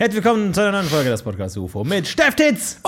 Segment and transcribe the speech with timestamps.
[0.00, 2.80] Herzlich willkommen zu einer neuen Folge des Podcasts UFO mit Steff Titz.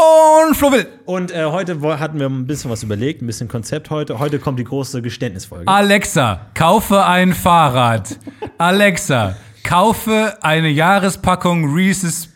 [0.46, 0.86] Und Flo Will.
[1.04, 4.18] Und äh, heute hatten wir ein bisschen was überlegt, ein bisschen Konzept heute.
[4.18, 5.68] Heute kommt die große Geständnisfolge.
[5.68, 8.18] Alexa, kaufe ein Fahrrad.
[8.56, 12.30] Alexa, kaufe eine Jahrespackung Reese's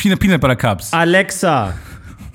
[0.00, 1.74] Peanut Peanut Butter Cups Alexa,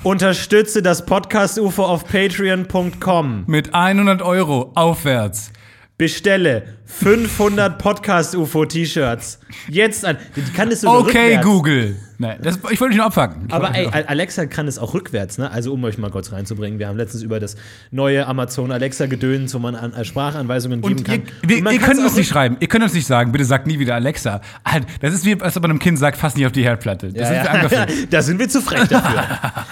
[0.03, 3.45] unterstütze das Podcast UFO auf patreon.com.
[3.47, 5.51] mit 100 Euro aufwärts.
[5.97, 9.39] Bestelle 500 Podcast UFO T-Shirts.
[9.69, 10.17] Jetzt an.
[10.35, 11.45] Die kann es sogar Okay, rückwärts.
[11.45, 11.95] Google.
[12.17, 13.45] Nein, das, ich wollte dich nur abfacken.
[13.47, 15.49] Ich Aber ey, Alexa kann es auch rückwärts, ne?
[15.49, 16.79] Also um euch mal kurz reinzubringen.
[16.79, 17.55] Wir haben letztens über das
[17.91, 21.23] neue Amazon Alexa gedöns, wo man an, äh, Sprachanweisungen geben und kann.
[21.47, 23.79] ihr, wir, ihr könnt uns nicht schreiben, ihr könnt uns nicht sagen, bitte sagt nie
[23.79, 24.41] wieder Alexa.
[24.65, 27.13] Halt, Das ist wie, als ob man einem Kind sagt, fass nicht auf die Herdplatte.
[27.13, 27.85] Das Ja, sind wir ja.
[28.09, 29.23] da sind wir zu frech dafür.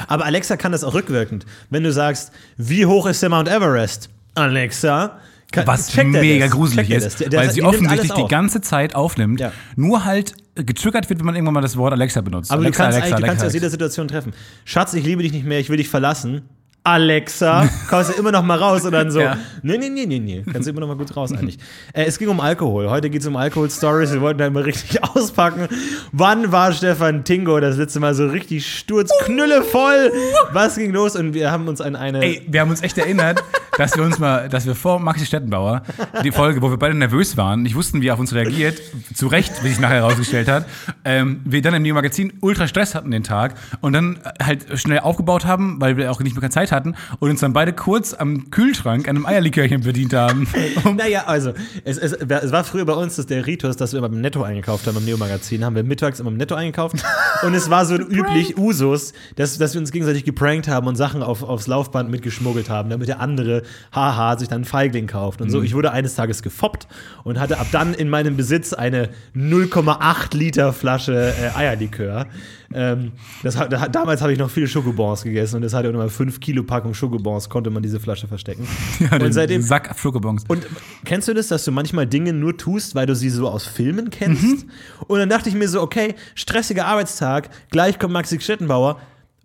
[0.08, 1.46] Aber Alexa kann das auch rückwirkend.
[1.70, 4.10] Wenn du sagst, wie hoch ist der Mount Everest?
[4.36, 5.20] Alexa,
[5.66, 6.54] Was mega das?
[6.56, 7.16] gruselig ist, das?
[7.18, 9.52] Der- der- weil sie offensichtlich die ganze Zeit aufnimmt, Ja.
[9.76, 12.52] nur halt äh, getriggert wird, wenn man irgendwann mal das Wort Alexa benutzt.
[12.52, 14.34] Aber Alexa, du kannst, Alexa, eigentlich, du kannst Alexa, aus jeder Situation treffen.
[14.66, 16.42] Schatz, ich liebe dich nicht mehr, ich will dich verlassen.
[16.86, 19.38] Alexa, kommst du immer noch mal raus und dann so, Ja.
[19.62, 21.58] nee, nee, nee, nee, nee, kannst du immer noch mal gut raus eigentlich.
[21.94, 25.02] Äh, es ging um Alkohol, heute geht es um Alkohol-Stories, wir wollten da mal richtig
[25.16, 25.68] auspacken.
[26.12, 30.12] Wann war Stefan Tingo das letzte Mal so richtig sturzknüllevoll?
[30.52, 31.16] Was ging los?
[31.16, 32.22] Und wir haben uns an eine...
[32.22, 33.42] Ey, wir haben uns echt erinnert,
[33.78, 35.84] dass wir uns mal, dass wir vor Maxi Stettenbauer,
[36.24, 38.82] die Folge, wo wir beide nervös waren, nicht wussten, wie er auf uns reagiert,
[39.14, 40.66] zu Recht, wie sich nachher herausgestellt hat,
[41.06, 45.46] ähm, wir dann im Neo-Magazin ultra Stress hatten den Tag und dann halt schnell aufgebaut
[45.46, 48.50] haben, weil wir auch nicht mehr keine Zeit hatten und uns dann beide kurz am
[48.52, 50.48] Kühlschrank an einem Eierlikörchen bedient haben.
[50.96, 51.54] Naja, also,
[51.86, 54.44] es, es, es war früher bei uns das der Ritus, dass wir immer beim Netto
[54.44, 57.04] eingekauft haben, im Neo-Magazin, haben wir mittags immer im Netto eingekauft.
[57.44, 61.24] und es war so üblich, Usus, dass, dass wir uns gegenseitig geprankt haben und Sachen
[61.24, 65.42] auf, aufs Laufband mitgeschmuggelt haben, damit der andere, haha, sich dann einen Feigling kauft.
[65.42, 66.88] Und so, ich wurde eines Tages gefoppt
[67.24, 72.28] und hatte ab dann in meinem Besitz eine 0,8 Liter Flasche äh, Eierlikör.
[72.74, 73.12] Ähm,
[73.44, 76.40] das, da, damals habe ich noch viele Schokobons gegessen und das hatte auch immer 5
[76.40, 78.68] Kilo Packung Schokobons, konnte man diese Flasche verstecken.
[79.00, 80.46] ja, und seitdem Sack Schokobons.
[80.48, 80.66] und
[81.06, 84.10] kennst du das, dass du manchmal Dinge nur tust, weil du sie so aus Filmen
[84.10, 84.44] kennst?
[84.44, 84.72] Mhm.
[85.08, 89.00] Und dann dachte ich mir so, okay, stressiger Arbeitstag, gleich kommt Maxi Stettenbauer,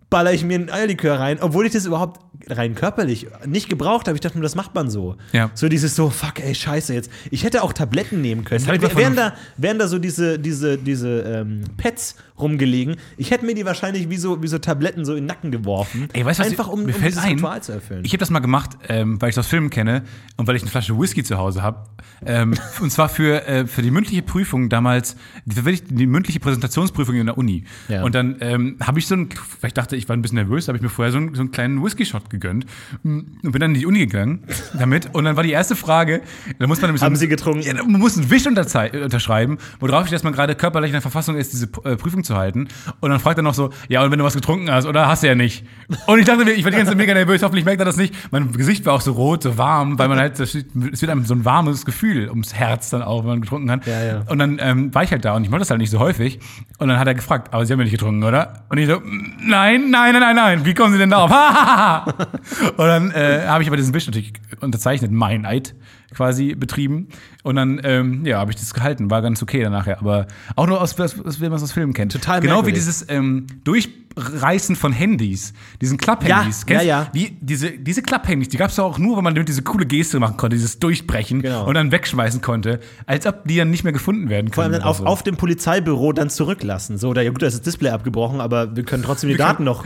[0.09, 4.15] baller ich mir ein Eierlikör rein, obwohl ich das überhaupt rein körperlich nicht gebraucht habe.
[4.15, 5.17] Ich dachte mir, das macht man so.
[5.33, 5.51] Ja.
[5.53, 7.11] So dieses so, fuck, ey, scheiße jetzt.
[7.31, 8.65] Ich hätte auch Tabletten nehmen können.
[8.65, 13.65] Wären da, wären da so diese, diese, diese ähm, Pads rumgelegen, ich hätte mir die
[13.65, 16.07] wahrscheinlich wie so, wie so Tabletten so in den Nacken geworfen.
[16.13, 18.05] Ey, weißt du, was Einfach um, mir um fällt dieses ein, Ritual zu erfüllen.
[18.05, 20.03] Ich habe das mal gemacht, ähm, weil ich das Filmen kenne
[20.37, 21.83] und weil ich eine Flasche Whisky zu Hause habe.
[22.25, 25.15] Ähm, und zwar für, äh, für die mündliche Prüfung damals,
[25.45, 27.65] die, die mündliche Präsentationsprüfung in der Uni.
[27.87, 28.03] Ja.
[28.03, 29.29] Und dann ähm, habe ich so ein,
[29.61, 31.41] weil ich dachte, ich war ein bisschen nervös, habe ich mir vorher so einen, so
[31.41, 32.65] einen kleinen Whisky-Shot gegönnt
[33.03, 34.43] und bin dann in die Uni gegangen
[34.77, 35.13] damit.
[35.13, 36.21] Und dann war die erste Frage,
[36.57, 37.61] da muss man nämlich so Haben ein- Sie getrunken?
[37.61, 41.35] Ja, man muss einen Wisch unterschreiben, worauf ich, dass man gerade körperlich in der Verfassung
[41.35, 42.67] ist, diese äh, Prüfung zu halten.
[42.99, 45.23] Und dann fragt er noch so, ja, und wenn du was getrunken hast, oder hast
[45.23, 45.65] du ja nicht.
[46.07, 47.97] Und ich dachte mir, ich war die ganze Zeit mega nervös, hoffentlich merkt er das
[47.97, 48.13] nicht.
[48.31, 51.33] Mein Gesicht war auch so rot, so warm, weil man halt, es wird einem so
[51.33, 53.85] ein warmes Gefühl ums Herz dann auch, wenn man getrunken hat.
[53.85, 54.21] Ja, ja.
[54.27, 56.39] Und dann ähm, war ich halt da und ich mache das halt nicht so häufig.
[56.77, 58.63] Und dann hat er gefragt, aber Sie haben ja nicht getrunken, oder?
[58.69, 59.01] Und ich so,
[59.45, 61.31] nein, nein, nein, nein, nein, wie kommen Sie denn darauf?
[62.77, 65.75] und dann äh, habe ich aber diesen Wisch natürlich unterzeichnet, mein Eid
[66.13, 67.07] quasi betrieben.
[67.43, 69.09] Und dann, ähm, ja, habe ich das gehalten.
[69.11, 69.97] War ganz okay danach, ja.
[69.99, 72.11] Aber auch nur aus, aus, aus wie man es aus Filmen kennt.
[72.11, 72.79] Total Genau wie merkwürdig.
[72.79, 76.61] dieses ähm, Durchreißen von Handys, diesen Klapphandys.
[76.61, 76.85] Ja, Kennst ja, du?
[76.85, 77.09] ja.
[77.13, 79.85] Wie, diese, diese Klapphandys, die gab es ja auch nur, wenn man damit diese coole
[79.85, 81.65] Geste machen konnte, dieses Durchbrechen Genau.
[81.67, 84.81] und dann wegschmeißen konnte, als ob die dann nicht mehr gefunden werden Vor allem können.
[84.81, 85.05] dann auf, so.
[85.05, 86.97] auf dem Polizeibüro dann zurücklassen.
[86.97, 89.47] So, da, ja gut, da ist das Display abgebrochen, aber wir können trotzdem die können-
[89.49, 89.85] Daten noch.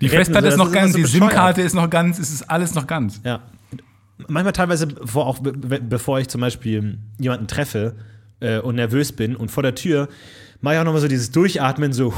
[0.00, 1.04] Die Festplatte so, ist noch ganz, so die.
[1.04, 3.20] SIM-Karte ist noch ganz, es ist alles noch ganz.
[3.24, 3.40] Ja.
[4.28, 7.94] Manchmal teilweise, bevor, auch be be- bevor ich zum Beispiel jemanden treffe
[8.40, 10.08] äh, und nervös bin und vor der Tür,
[10.60, 12.10] mache ich auch nochmal so dieses Durchatmen, so.
[12.10, 12.16] puh,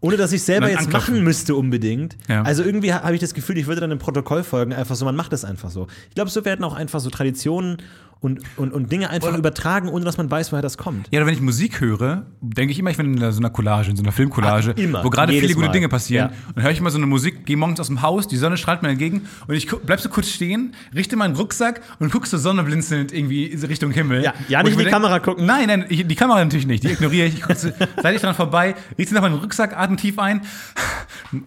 [0.00, 1.14] Ohne dass ich selber jetzt anklopfen.
[1.14, 2.16] machen müsste unbedingt.
[2.28, 2.42] Ja.
[2.42, 5.04] Also irgendwie ha- habe ich das Gefühl, ich würde dann im Protokoll folgen, einfach so,
[5.04, 5.86] man macht es einfach so.
[6.10, 7.78] Ich glaube, so werden auch einfach so Traditionen
[8.22, 11.08] und, und, und Dinge einfach Oder- übertragen, ohne dass man weiß, woher das kommt.
[11.10, 13.90] Ja, oder wenn ich Musik höre, denke ich immer, ich bin in so einer Collage,
[13.90, 15.72] in so einer Filmcollage, Ah, wo gerade viele gute Mal.
[15.72, 16.30] Dinge passieren.
[16.30, 16.36] Ja.
[16.48, 18.56] Und dann höre ich immer so eine Musik, gehe morgens aus dem Haus, die Sonne
[18.56, 22.38] strahlt mir entgegen und ich bleib so kurz stehen, richte meinen Rucksack und guck so
[22.38, 24.22] sonneblinzelnd irgendwie in Richtung Himmel.
[24.22, 25.44] Ja, ja, nicht ich in die denk- Kamera gucken.
[25.44, 27.34] Nein, nein, ich, die Kamera natürlich nicht, die ignoriere ich.
[27.34, 27.70] Ich gucke so,
[28.02, 30.42] seid ich dran vorbei, richte nach meinem Rucksack, atme tief ein,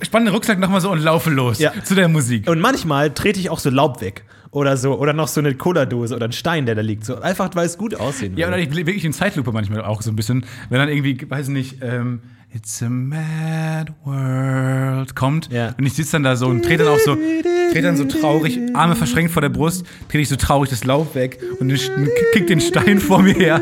[0.02, 1.72] spanne den Rucksack nochmal so und laufe los Ja.
[1.84, 2.50] zu der Musik.
[2.50, 4.26] Und manchmal trete ich auch so Laub weg.
[4.56, 4.98] Oder so.
[4.98, 7.04] Oder noch so eine Cola-Dose oder ein Stein, der da liegt.
[7.04, 8.54] So einfach, weil es gut aussehen Ja, will.
[8.54, 11.80] oder ich wirklich in Zeitlupe manchmal auch so ein bisschen, wenn dann irgendwie, weiß nicht,
[11.82, 12.22] ähm,
[12.56, 15.52] It's a mad world kommt.
[15.52, 15.76] Ja.
[15.78, 17.16] Und ich sitze dann da so und trete dann auch so,
[17.74, 21.16] trete dann so traurig, Arme verschränkt vor der Brust, trete ich so traurig das Laub
[21.16, 21.78] weg und
[22.32, 23.62] kick den Stein vor mir her,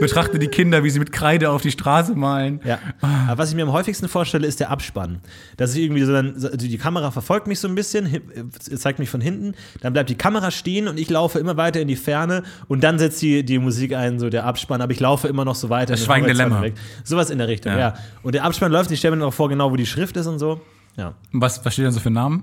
[0.00, 2.58] betrachte die Kinder, wie sie mit Kreide auf die Straße malen.
[2.64, 2.80] Ja.
[3.00, 5.20] Aber was ich mir am häufigsten vorstelle, ist der Abspann.
[5.56, 8.98] Dass ich irgendwie so dann, also die Kamera verfolgt mich so ein bisschen, äh, zeigt
[8.98, 11.94] mich von hinten, dann bleibt die Kamera stehen und ich laufe immer weiter in die
[11.94, 15.44] Ferne und dann setzt die, die Musik ein, so der Abspann, aber ich laufe immer
[15.44, 15.92] noch so weiter.
[15.92, 16.64] Das Schweigende Lämmer.
[17.04, 17.78] Sowas in der Richtung, ja.
[17.78, 17.94] Ja.
[18.32, 20.38] Und der Abspann läuft, ich stelle mir auch vor, genau wo die Schrift ist und
[20.38, 20.58] so.
[20.96, 21.12] Ja.
[21.32, 22.42] Was, was steht denn so für Namen?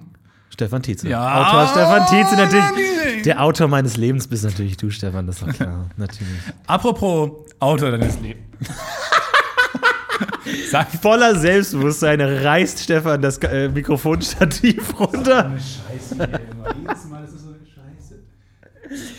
[0.52, 1.10] Stefan Tietze.
[1.10, 1.42] Ja.
[1.42, 3.24] Autor Stefan Tietze natürlich.
[3.24, 5.90] Der Autor meines Lebens bist natürlich du, Stefan, das ist doch klar.
[5.98, 6.30] natürlich.
[6.68, 8.46] Apropos Autor deines Lebens.
[11.02, 15.54] Voller Selbstbewusstsein reißt Stefan das äh, Mikrofonstativ runter.
[15.58, 16.76] Scheiße hier immer.
[16.80, 18.20] Jedes Mal ist es so eine Scheiße.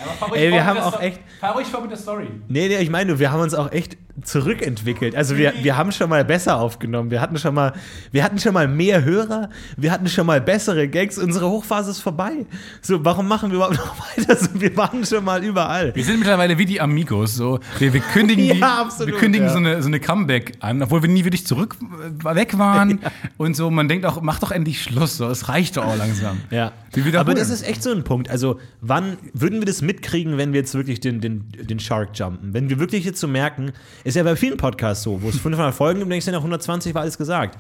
[0.03, 1.91] Aber fahr Ey, wir vor haben mit der auch Sto- echt- Fahr ruhig vor mit
[1.91, 2.27] der Story.
[2.49, 5.15] Nee, nee, ich meine, wir haben uns auch echt zurückentwickelt.
[5.17, 7.11] Also wir, wir haben schon mal besser aufgenommen.
[7.11, 7.73] Wir hatten schon mal,
[8.13, 11.19] wir hatten schon mal mehr Hörer, wir hatten schon mal bessere Gags.
[11.19, 12.47] Unsere Hochphase ist vorbei.
[12.83, 14.37] So, warum machen wir überhaupt noch weiter?
[14.37, 15.95] So, wir waren schon mal überall.
[15.95, 17.35] Wir sind mittlerweile wie die Amigos.
[17.35, 17.61] So.
[17.79, 19.53] Wir, wir kündigen, Ja, die, absolut, wir kündigen ja.
[19.53, 21.77] so, eine, so eine Comeback an, obwohl wir nie wirklich zurück
[22.23, 23.01] weg waren.
[23.37, 25.17] Und so, man denkt auch, mach doch endlich Schluss.
[25.17, 25.29] So.
[25.29, 26.41] Es reicht doch auch langsam.
[26.51, 26.73] Ja.
[27.17, 28.29] Aber das ist echt so ein Punkt.
[28.31, 32.55] Also, wann würden wir das mitkriegen, wenn wir jetzt wirklich den, den, den Shark jumpen?
[32.55, 33.73] Wenn wir wirklich jetzt so merken,
[34.05, 36.95] ist ja bei vielen Podcasts so, wo es 500 Folgen gibt denkst du, nach 120
[36.95, 37.59] war alles gesagt.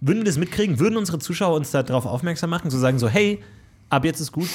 [0.00, 0.78] Würden wir das mitkriegen?
[0.78, 3.42] Würden unsere Zuschauer uns darauf aufmerksam machen, zu sagen so, hey,
[3.90, 4.48] ab jetzt ist gut?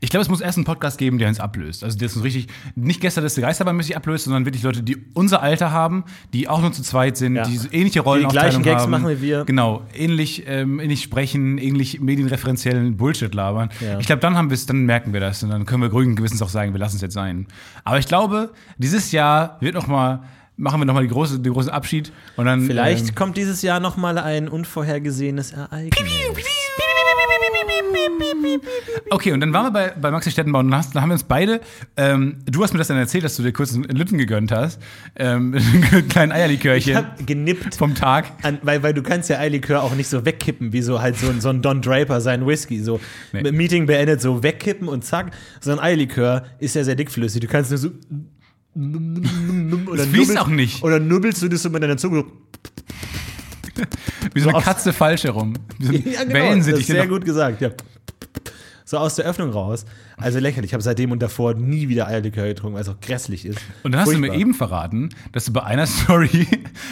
[0.00, 1.82] Ich glaube, es muss erst einen Podcast geben, der uns ablöst.
[1.82, 5.40] Also, der uns richtig, nicht gestern ist der Geisterbahn-mäßig ablöst, sondern wirklich Leute, die unser
[5.40, 6.04] Alter haben,
[6.34, 7.44] die auch nur zu zweit sind, Ja.
[7.46, 8.90] die so ähnliche Rollenaufteilung gleichen Gags haben.
[8.90, 9.44] machen wie wir.
[9.46, 13.70] Genau, ähnlich, ähm, ähnlich sprechen, ähnlich medienreferenziellen Bullshit labern.
[13.80, 13.98] Ja.
[13.98, 16.16] Ich glaube, dann haben wir es, dann merken wir das und dann können wir ruhigen
[16.16, 17.46] Gewissens auch sagen, wir lassen es jetzt sein.
[17.84, 20.22] Aber ich glaube, dieses Jahr wird noch mal,
[20.56, 23.62] machen wir noch mal die große, den großen Abschied und dann Vielleicht ähm, kommt dieses
[23.62, 26.04] Jahr noch mal ein unvorhergesehenes Ereignis.
[29.10, 31.14] Okay, und dann waren wir bei, bei Maxi Stettenbau und dann, hast, dann haben wir
[31.14, 31.60] uns beide,
[31.96, 34.80] ähm, du hast mir das dann erzählt, dass du dir kurz einen Lütten gegönnt hast,
[35.16, 35.54] ähm,
[35.92, 37.74] einen kleinen Ich Eierlikörchen hab genippt.
[37.76, 38.26] vom Tag.
[38.42, 41.28] An, weil, weil du kannst ja Eierlikör auch nicht so wegkippen, wie so halt so
[41.28, 42.80] ein, so ein Don Draper sein Whisky.
[42.82, 43.00] So
[43.32, 43.50] Nee.
[43.52, 45.32] Meeting beendet, so wegkippen und zack.
[45.60, 47.40] So ein Eierlikör ist ja sehr dickflüssig.
[47.40, 47.90] Du kannst nur so.
[48.76, 50.82] Oder Das nubbelst- auch nicht.
[50.82, 52.24] Oder nubbelst du das so mit deiner Zunge.
[54.32, 55.54] Wie so eine Katze falsch herum.
[55.80, 56.56] Ja, genau.
[56.56, 57.70] Das ist sehr gut gesagt, ja.
[58.86, 59.86] So aus der Öffnung raus.
[60.18, 60.70] Also lächerlich.
[60.70, 63.58] Ich habe seitdem und davor nie wieder Eierlikör getrunken, weil es auch grässlich ist.
[63.82, 64.36] Und dann hast du Furchtbar.
[64.36, 66.46] mir eben verraten, dass du bei einer Story,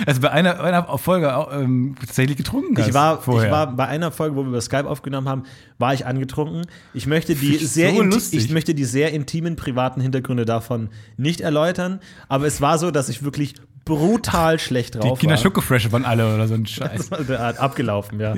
[0.07, 2.89] also bei einer, einer Folge auch, ähm, tatsächlich getrunken hast.
[2.89, 3.47] Ich war, vorher.
[3.47, 5.43] ich war bei einer Folge, wo wir über Skype aufgenommen haben,
[5.79, 6.67] war ich angetrunken.
[6.95, 8.43] Ich möchte die, sehr, so lustig.
[8.43, 10.89] ich möchte die sehr intimen privaten Hintergründe davon
[11.19, 12.01] nicht erläutern.
[12.29, 15.43] Aber es war so, dass ich wirklich brutal schlecht die drauf Kinder war.
[15.43, 17.11] Schokofresh waren alle oder so ein Scheiß.
[17.13, 18.35] Abgelaufen, ja.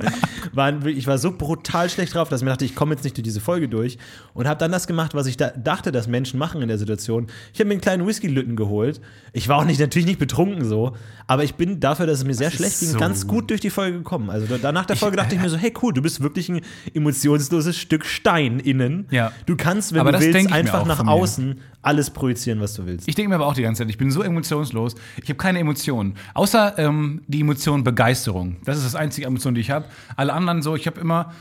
[0.52, 3.16] War, ich war so brutal schlecht drauf, dass ich mir dachte, ich komme jetzt nicht
[3.16, 3.98] durch diese Folge durch.
[4.32, 7.26] Und habe dann das gemacht, was ich da dachte, dass Menschen machen in der Situation.
[7.52, 9.00] Ich habe mir einen kleinen Whisky-Lütten geholt.
[9.32, 10.96] Ich war auch nicht, natürlich nicht betrunken so,
[11.26, 13.70] aber ich bin dafür, dass es mir sehr schlecht ging, so ganz gut durch die
[13.70, 14.30] Folge gekommen.
[14.30, 16.60] Also da- nach der Folge dachte ich mir so, hey cool, du bist wirklich ein
[16.94, 19.06] emotionsloses Stück Stein innen.
[19.10, 19.32] Ja.
[19.46, 23.06] Du kannst, wenn Aber du willst, ich einfach nach außen alles projizieren, was du willst.
[23.08, 25.58] Ich denke mir aber auch die ganze Zeit, ich bin so emotionslos, ich habe keine
[25.58, 26.14] Emotionen.
[26.34, 28.56] Außer ähm, die Emotion Begeisterung.
[28.64, 29.86] Das ist das einzige Emotion, die ich habe.
[30.16, 31.32] Alle anderen so, ich habe immer,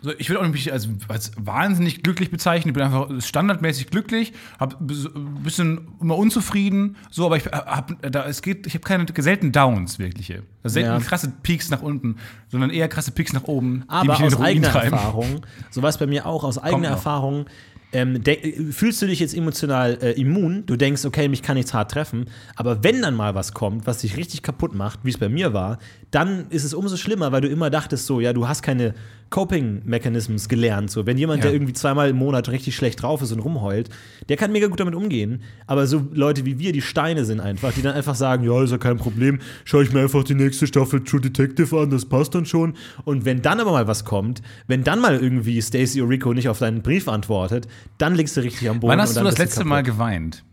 [0.00, 2.70] so, ich will auch nicht mich als, als wahnsinnig glücklich bezeichnen.
[2.70, 8.24] Ich bin einfach standardmäßig glücklich, habe ein bisschen immer unzufrieden, so, aber ich habe, da
[8.26, 10.98] es geht, ich habe keine selten Downs wirkliche, also selten Ja.
[10.98, 12.16] krasse Peaks nach unten,
[12.48, 14.68] sondern eher krasse Peaks nach oben, Aber aus eigener.
[14.68, 17.46] Erfahrung, so was bei mir auch, aus eigener noch.
[17.92, 18.22] Ähm,
[18.70, 20.64] fühlst du dich jetzt emotional äh, immun?
[20.66, 22.26] Du denkst, okay, mich kann nichts hart treffen.
[22.56, 25.52] Aber wenn dann mal was kommt, was dich richtig kaputt macht, wie es bei mir
[25.52, 25.78] war,
[26.10, 28.94] dann ist es umso schlimmer, weil du immer dachtest, so, ja, du hast keine
[29.32, 30.90] Coping-Mechanisms gelernt.
[30.90, 31.46] So, wenn jemand, Ja.
[31.46, 33.88] der irgendwie zweimal im Monat richtig schlecht drauf ist und rumheult,
[34.28, 35.42] der kann mega gut damit umgehen.
[35.66, 38.70] Aber so Leute wie wir, die Steine sind einfach, die dann einfach sagen, ja, ist
[38.70, 42.34] ja kein Problem, schaue ich mir einfach die nächste Staffel True Detective an, das passt
[42.36, 42.74] dann schon.
[43.04, 46.58] Und wenn dann aber mal was kommt, wenn dann mal irgendwie Stacey Orico nicht auf
[46.60, 47.66] deinen Brief antwortet,
[47.98, 48.92] dann liegst du richtig am Boden.
[48.92, 49.68] Wann hast du das letzte kaputt.
[49.70, 50.44] Mal geweint?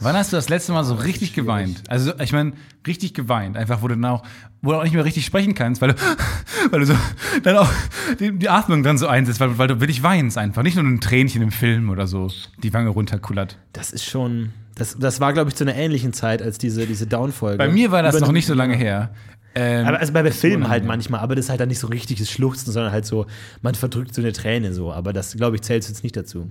[0.00, 1.82] Wann hast du das letzte Mal so richtig geweint?
[1.88, 2.52] Also, ich meine,
[2.86, 3.56] richtig geweint.
[3.56, 4.22] Einfach, wo du dann auch,
[4.60, 5.94] wo du auch nicht mehr richtig sprechen kannst, weil du,
[6.70, 6.94] weil du so
[7.42, 7.70] dann auch
[8.18, 10.62] die, die Atmung dann so einsetzt, weil, weil du wirklich weinst einfach.
[10.62, 12.30] Nicht nur ein Tränchen im Film oder so,
[12.62, 13.56] die Wange runterkullert.
[13.72, 14.52] Das ist schon.
[14.74, 17.58] Das, das war, glaube ich, zu einer ähnlichen Zeit als diese, diese Down-Folge.
[17.58, 19.10] Bei mir war das Über- noch nicht so lange her.
[19.54, 21.86] Ähm, Aber also bei, bei Filmen halt manchmal, aber das ist halt dann nicht so
[21.86, 23.26] richtiges Schluchzen, sondern halt so,
[23.62, 24.92] man verdrückt so eine Träne so.
[24.92, 26.50] Aber das, glaube ich, zählt jetzt nicht dazu.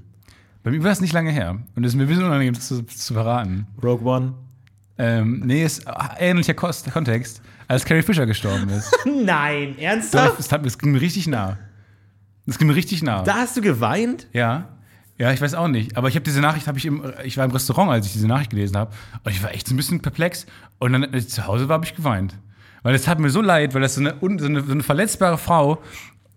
[0.63, 1.57] Bei mir war es nicht lange her.
[1.75, 3.67] Und es ist mir ein bisschen unangenehm, das zu, zu verraten.
[3.83, 4.33] Rogue One.
[4.97, 5.85] Ähm, nee, ist
[6.19, 8.95] ähnlicher Kost Kontext, als Carrie Fisher gestorben ist.
[9.05, 10.39] Nein, ernsthaft?
[10.39, 11.57] das, hat, das ging mir richtig nah.
[12.45, 13.23] Das ging mir richtig nah.
[13.23, 14.27] Da hast du geweint?
[14.33, 14.69] Ja.
[15.17, 15.95] Ja, ich weiß auch nicht.
[15.95, 18.27] Aber ich habe diese Nachricht, habe ich im, ich war im Restaurant, als ich diese
[18.27, 18.91] Nachricht gelesen habe.
[19.23, 20.45] Und ich war echt so ein bisschen perplex.
[20.79, 22.35] Und dann, als ich zu Hause war, habe ich geweint.
[22.81, 25.37] Weil es tat mir so leid, weil das so eine, so eine, so eine verletzbare
[25.37, 25.81] Frau,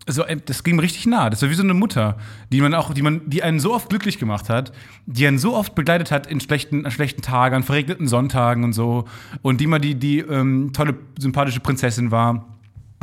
[0.06, 1.30] so, äh, das ging mir richtig nah.
[1.30, 2.16] Das war wie so eine Mutter,
[2.52, 4.72] die man auch, die man, die einen so oft glücklich gemacht hat,
[5.06, 8.72] die einen so oft begleitet hat in schlechten, an schlechten Tagen, an verregneten Sonntagen und
[8.72, 9.04] so.
[9.42, 12.55] Und die mal die, die ähm, tolle, sympathische Prinzessin war.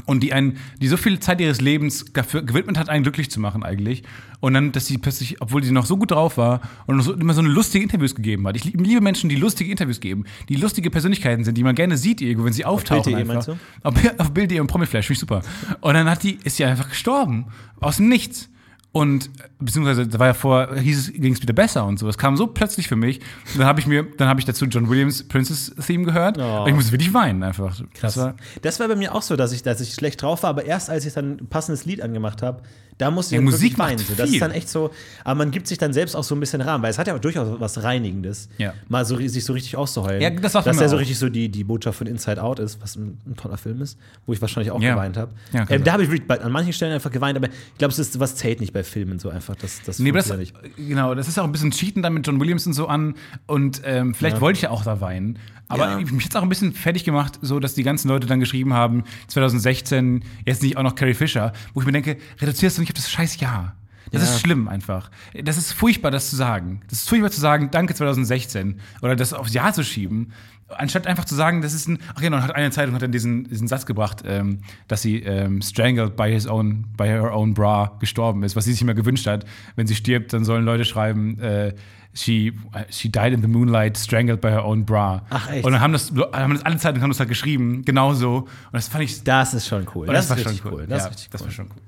[0.05, 3.39] Und die einen, die so viel Zeit ihres Lebens dafür gewidmet hat, einen glücklich zu
[3.39, 4.03] machen eigentlich.
[4.41, 7.33] Und dann, dass sie plötzlich, obwohl sie noch so gut drauf war und so, immer
[7.33, 8.57] so eine lustige Interviews gegeben hat.
[8.57, 11.95] Ich lieb- liebe Menschen, die lustige Interviews geben, die lustige Persönlichkeiten sind, die man gerne
[11.97, 13.13] sieht irgendwo, wenn sie auftauchen.
[13.13, 13.47] Bild.de einfach.
[13.47, 13.61] meinst
[14.03, 14.07] du?
[14.11, 15.41] Auf, auf Bild.de und Promiflash, finde ich super.
[15.79, 17.45] Und dann hat die, ist sie einfach gestorben.
[17.79, 18.49] Aus dem Nichts.
[18.93, 22.05] Und beziehungsweise da war ja vor, hieß es, ging es wieder besser und so.
[22.05, 23.21] Das kam so plötzlich für mich.
[23.51, 26.37] Und dann habe ich mir, dann habe ich dazu John Williams Princess Theme gehört.
[26.37, 26.65] Oh.
[26.67, 27.81] Ich musste wirklich weinen einfach.
[27.99, 30.51] Das war, Das war bei mir auch so, dass ich, dass ich schlecht drauf war,
[30.51, 32.61] aber erst als ich dann ein passendes Lied angemacht habe,
[32.97, 33.97] da musste ich Ja, dann Musik weinen.
[33.97, 34.13] So.
[34.15, 34.91] Das ist dann echt so,
[35.23, 37.15] aber man gibt sich dann selbst auch so ein bisschen Rahmen, weil es hat ja
[37.15, 38.73] auch durchaus was Reinigendes, Ja.
[38.89, 40.21] mal so, sich so richtig auszuheulen.
[40.21, 42.81] Ja, das war Dass ja so richtig so die, die Botschaft von Inside Out ist,
[42.81, 44.93] was ein, ein toller Film ist, wo ich wahrscheinlich auch Ja.
[44.93, 45.31] geweint habe.
[45.51, 48.19] Ja, ähm, da habe ich an manchen Stellen einfach geweint, aber ich glaube, es ist
[48.19, 49.55] was zählt nicht bei Filmen so einfach.
[49.55, 50.53] Das, das Nee, das, nicht.
[50.75, 53.15] genau, das ist auch ein bisschen Cheaten dann mit John Williams und so an.
[53.47, 55.39] Und ähm, vielleicht wollte ich ja auch da weinen.
[55.69, 55.99] Aber Ja.
[55.99, 58.73] ich- mich jetzt auch ein bisschen fertig gemacht, so dass die ganzen Leute dann geschrieben
[58.73, 62.91] haben, 2016, jetzt nicht auch noch Carrie Fisher, wo ich mir denke, reduzierst du nicht
[62.91, 63.75] auf das scheiß Jahr.
[64.11, 64.29] Das Ja.
[64.29, 65.09] ist schlimm einfach.
[65.43, 66.81] Das ist furchtbar, das zu sagen.
[66.89, 68.79] Das ist furchtbar zu sagen, danke 2016.
[69.01, 70.31] Oder das aufs Jahr zu schieben.
[70.69, 71.99] Anstatt einfach zu sagen, das ist ein.
[72.15, 75.61] Ach genau, hat eine Zeitung hat dann diesen, diesen Satz gebracht, ähm, dass sie ähm,
[75.61, 79.25] strangled by his own, by her own bra gestorben ist, was sie sich immer gewünscht
[79.27, 79.45] hat.
[79.75, 81.73] Wenn sie stirbt, dann sollen Leute schreiben, äh,
[82.13, 82.53] she,
[82.89, 85.23] she died in the moonlight, strangled by her own bra.
[85.29, 85.65] Ach, echt?
[85.65, 88.37] Und dann haben das, haben das alle Zeitungen haben das halt geschrieben, genauso.
[88.39, 90.07] Und das fand ich Das ist schon cool.
[90.07, 90.73] und Das, das, war schon cool.
[90.81, 90.87] cool.
[90.87, 91.47] Das ja, das cool.
[91.47, 91.81] war schon cool.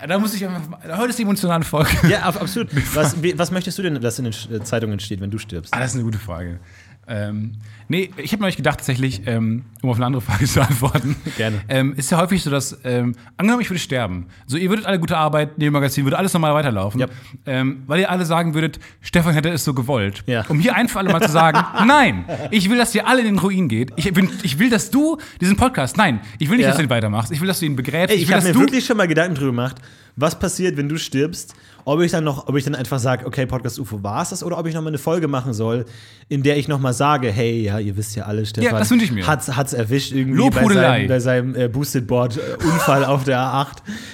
[0.00, 0.78] Äh, Da muss ich einfach.
[0.98, 1.90] Heute ist die emotionale Folge.
[2.08, 2.68] Ja, ab- absolut.
[2.94, 5.72] Was, wie- was möchtest du denn, dass in den Sch- Zeitungen steht, wenn du stirbst?
[5.74, 6.58] Ah, das ist eine gute Frage.
[7.10, 7.52] Ähm,
[7.88, 11.16] nee, ich habe mir gedacht, tatsächlich, ähm, um auf eine andere Frage zu antworten.
[11.36, 11.60] Gerne.
[11.68, 14.26] Ähm, ist ja häufig so, dass, ähm, angenommen, ich würde sterben.
[14.46, 17.00] So, ihr würdet alle gute Arbeit, neben Magazin, würde alles normal weiterlaufen.
[17.00, 17.08] Ja.
[17.46, 20.22] Ähm, weil ihr alle sagen würdet, Stefan hätte es so gewollt.
[20.26, 20.44] Ja.
[20.48, 23.26] Um hier ein für alle Mal zu sagen, nein, ich will, dass ihr alle in
[23.26, 23.90] den Ruin geht.
[23.96, 26.70] Ich, bin, ich will, dass du diesen Podcast, nein, ich will nicht, Ja.
[26.70, 27.32] dass du ihn weitermachst.
[27.32, 28.14] Ich will, dass du ihn begräbst.
[28.14, 29.76] Ey, ich will, habe dass mir du wirklich schon mal Gedanken drüber gemacht,
[30.20, 31.54] was passiert, wenn du stirbst.
[31.84, 34.42] Ob ich dann noch, ob ich dann einfach sage, okay, Podcast UFO war es das,
[34.44, 35.86] oder ob ich noch mal eine Folge machen soll,
[36.28, 38.90] in der ich noch mal sage, hey, ja, ihr wisst ja alle, Stefan, Ja, das
[38.90, 39.26] ich mir.
[39.26, 43.38] Hat's, hat's erwischt irgendwie bei seinem, bei seinem äh, Boosted Board äh, Unfall auf der
[43.38, 43.66] A8.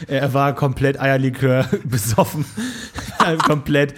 [0.06, 2.44] Äh, er war komplett Eierlikör besoffen,
[3.44, 3.94] komplett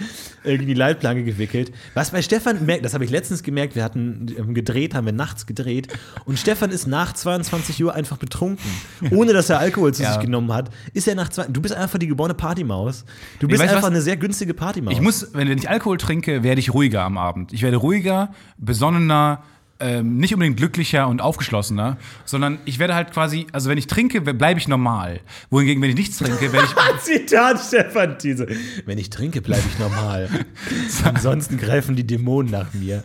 [0.49, 1.71] irgendwie die Leitplanke gewickelt.
[1.93, 5.13] Was bei Stefan merkt, das habe ich letztens gemerkt, wir hatten ähm, gedreht, haben wir
[5.13, 5.87] nachts gedreht
[6.25, 8.69] und Stefan ist nach 22 Uhr einfach betrunken,
[9.11, 10.13] ohne dass er Alkohol zu Ja.
[10.13, 10.69] sich genommen hat.
[10.93, 13.05] Ist er nach zwei, du bist einfach die geborene Partymaus.
[13.39, 13.91] Du bist weißt einfach was?
[13.91, 14.93] eine sehr günstige Partymaus.
[14.93, 17.53] Ich muss, wenn ich Alkohol trinke, werde ich ruhiger am Abend.
[17.53, 19.43] Ich werde ruhiger, besonnener,
[19.79, 24.21] ähm, nicht unbedingt glücklicher und aufgeschlossener, sondern ich werde halt quasi, also wenn ich trinke,
[24.21, 25.21] bleibe ich normal.
[25.49, 27.01] Wohingegen, wenn ich nichts trinke, werde ich.
[27.01, 28.47] Zitat Stefan Thiese.
[28.85, 30.29] Wenn ich trinke, bleibe ich normal.
[31.03, 33.03] Ansonsten greifen die Dämonen nach mir.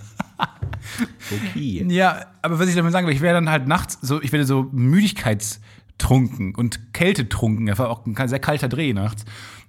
[1.31, 1.85] Okay.
[1.89, 4.45] ja, aber was ich damit sagen will, ich werde dann halt nachts so, ich werde
[4.45, 7.67] so müdigkeitstrunken und kältetrunken.
[7.67, 9.25] Das war auch ein sehr kalter Dreh nachts.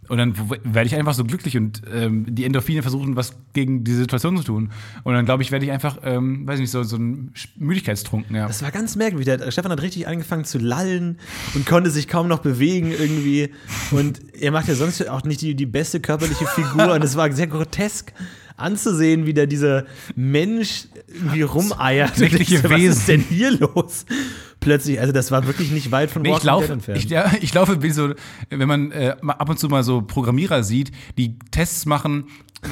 [0.07, 0.33] Und dann
[0.63, 4.43] werde ich einfach so glücklich und ähm, die Endorphine versuchen, was gegen diese Situation zu
[4.43, 4.71] tun.
[5.03, 8.47] Und dann glaube ich, werde ich einfach, ähm, weiß nicht, so, so ein Müdigkeitstrunken, ja.
[8.47, 9.25] Das war ganz merkwürdig.
[9.25, 11.17] Der Stefan hat richtig angefangen zu lallen
[11.53, 13.49] und konnte sich kaum noch bewegen irgendwie.
[13.91, 16.93] Und er macht ja sonst auch nicht die, die beste körperliche Figur.
[16.93, 18.13] Und es war sehr grotesk
[18.57, 19.85] anzusehen, wie da dieser
[20.15, 22.15] Mensch irgendwie rumeiert.
[22.15, 22.89] So, Was Wesen.
[22.91, 24.05] ist denn hier los?
[24.59, 27.03] Plötzlich, also das war wirklich nicht weit von Nee, ich laufe, entfernt.
[27.03, 28.13] ich, ja, ich laufe wie so,
[28.49, 32.25] wenn man äh, ab und zu mal so Programmierer sieht, die Tests machen,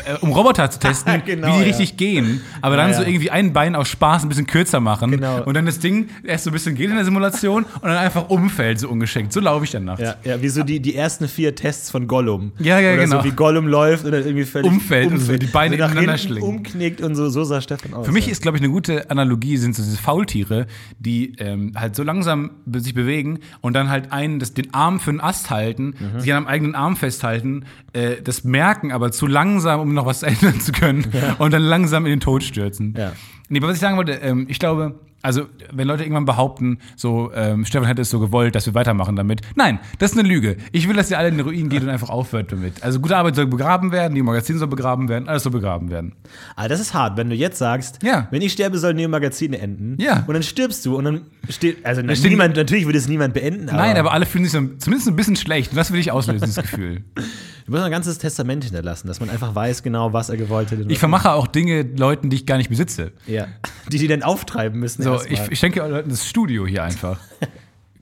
[0.05, 1.63] äh, um Roboter zu testen, Genau, wie die ja.
[1.65, 5.11] richtig gehen, aber dann Ja, so irgendwie ein Bein aus Spaß ein bisschen kürzer machen
[5.11, 5.43] Genau.
[5.43, 8.29] und dann das Ding erst so ein bisschen geht in der Simulation und dann einfach
[8.29, 9.31] umfällt, so ungeschickt.
[9.33, 10.01] So laufe ich dann nachts.
[10.01, 12.51] Ja, ja, wie so die, die ersten vier Tests von Gollum.
[12.59, 13.19] Ja, ja, Oder genau.
[13.19, 16.17] so wie Gollum läuft und dann irgendwie völlig Umfällt und so die Beine nach ineinander
[16.17, 16.43] schlingen.
[16.43, 18.05] umknickt und so, so sah Stefan aus.
[18.05, 20.67] Für mich ist, glaube ich, eine gute Analogie sind so diese Faultiere,
[20.99, 25.11] die ähm, halt so langsam sich bewegen und dann halt einen, das, den Arm für
[25.11, 26.19] einen Ast halten, Mhm.
[26.19, 30.23] sich an einem eigenen Arm festhalten, äh, das merken, aber zu langsam, um noch was
[30.23, 31.05] ändern zu können
[31.37, 32.95] und dann langsam in den Tod stürzen.
[32.97, 33.13] Ja.
[33.49, 37.31] Nee, aber was ich sagen wollte, ähm, ich glaube, Also, wenn Leute irgendwann behaupten, so,
[37.33, 39.39] ähm, Stefan hätte es so gewollt, dass wir weitermachen damit.
[39.55, 40.57] Nein, das ist eine Lüge.
[40.73, 42.83] Ich will, dass ihr alle in den Ruin geht und einfach aufhört damit.
[42.83, 46.13] Also, gute Arbeit soll begraben werden, die Magazin soll begraben werden, alles soll begraben werden.
[46.57, 48.27] Aber das ist hart, wenn du jetzt sagst, Ja.
[48.31, 49.95] wenn ich sterbe, soll Neo Magazine enden.
[49.99, 50.23] Ja.
[50.27, 53.69] Und dann stirbst du und dann steht, also steht- niemand, natürlich würde es niemand beenden.
[53.69, 55.71] Aber Nein, aber alle fühlen sich so, zumindest ein bisschen schlecht.
[55.71, 57.01] Und das will ich auslösen, das Gefühl.
[57.15, 60.83] du musst ein ganzes Testament hinterlassen, dass man einfach weiß genau, was er gewollt hätte.
[60.89, 63.13] Ich vermache auch Dinge Leuten, die ich gar nicht besitze.
[63.25, 63.47] ja.
[63.91, 65.03] Die, die dann auftreiben müssen.
[65.03, 67.19] So, ich, ich schenke Leuten das Studio hier einfach.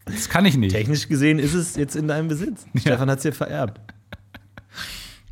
[0.06, 0.74] Das kann ich nicht.
[0.74, 2.66] Technisch gesehen ist es jetzt in deinem Besitz.
[2.76, 3.80] Stefan hat es dir vererbt.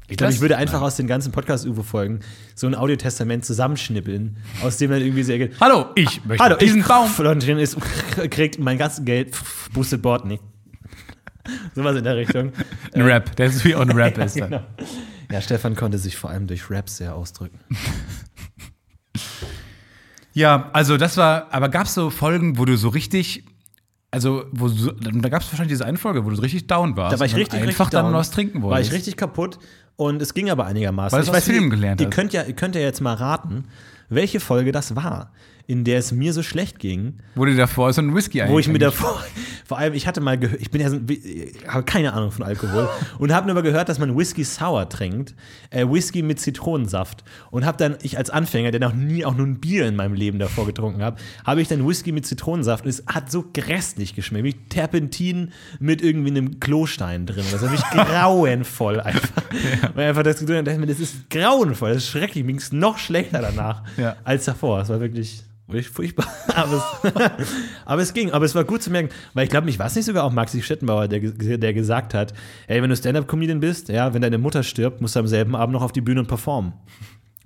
[0.07, 2.21] Ich glaube, ich würde einfach aus den ganzen Podcast-UFO-Folgen
[2.55, 5.49] so ein Audiotestament zusammenschnippeln, aus dem dann irgendwie sehr.
[5.61, 7.11] Hallo, ich möchte Hallo, diesen ich, Baum.
[7.19, 7.77] Und drin ist,
[8.31, 10.41] kriegt mein ganzes Geld, pff, boosted Board nicht.
[11.75, 12.51] Sowas in der Richtung.
[12.93, 14.39] Ein Rap, der ist wie ein Rap ist.
[14.39, 14.49] dann.
[14.49, 14.63] Genau.
[15.31, 17.59] Ja, Stefan konnte sich vor allem durch Raps sehr ausdrücken.
[20.39, 23.43] Ja, also das war, aber gab es so Folgen, wo du so richtig,
[24.12, 26.67] also wo du, so- da gab es wahrscheinlich diese eine Folge, wo du so richtig
[26.67, 27.13] down warst.
[27.13, 28.13] Da war ich richtig, einfach richtig dann down.
[28.13, 28.89] was trinken War wolltest.
[28.91, 29.60] ich richtig kaputt
[29.98, 31.15] und es ging aber einigermaßen.
[31.17, 32.13] Weil Ich nicht, Filmen gelernt ihr hast.
[32.15, 33.65] könnt ja, ihr könnt ja jetzt mal raten,
[34.08, 35.31] welche Folge das war,
[35.69, 38.67] in der es mir so schlecht ging, Wo dir davor so ein Whisky wo ich
[38.67, 39.23] mir davor,
[39.67, 42.43] vor allem, ich hatte mal gehört, ich bin ja so, ich habe keine Ahnung von
[42.43, 45.35] Alkohol und habe nur mal gehört, dass man Whisky Sour trinkt,
[45.69, 49.45] äh, Whisky mit Zitronensaft und habe dann, ich als Anfänger, der noch nie auch nur
[49.45, 52.89] ein Bier in meinem Leben davor getrunken habe, habe ich dann Whisky mit Zitronensaft und
[52.89, 57.45] es hat so grässlich geschmeckt, wie Terpentin mit irgendwie einem Klostein drin.
[57.51, 59.43] Das war wirklich grauenvoll einfach.
[59.93, 62.53] Weil einfach das getrunken habe, dachte ich mir, das ist grauenvoll, das ist schrecklich, mir
[62.53, 64.15] ging es noch schlechter danach Ja.
[64.23, 64.81] als davor.
[64.81, 66.27] Es war wirklich wirklich furchtbar.
[66.55, 67.13] Aber es,
[67.85, 68.31] aber es ging.
[68.31, 70.31] Aber es war gut zu merken, weil ich glaube, mich war es nicht sogar auch
[70.31, 71.19] Maxi Stettenbauer, der,
[71.57, 72.33] der gesagt hat,
[72.67, 75.73] ey, wenn du Stand-Up-Comedian bist, ja, wenn deine Mutter stirbt, musst du am selben Abend
[75.73, 76.73] noch auf die Bühne und performen.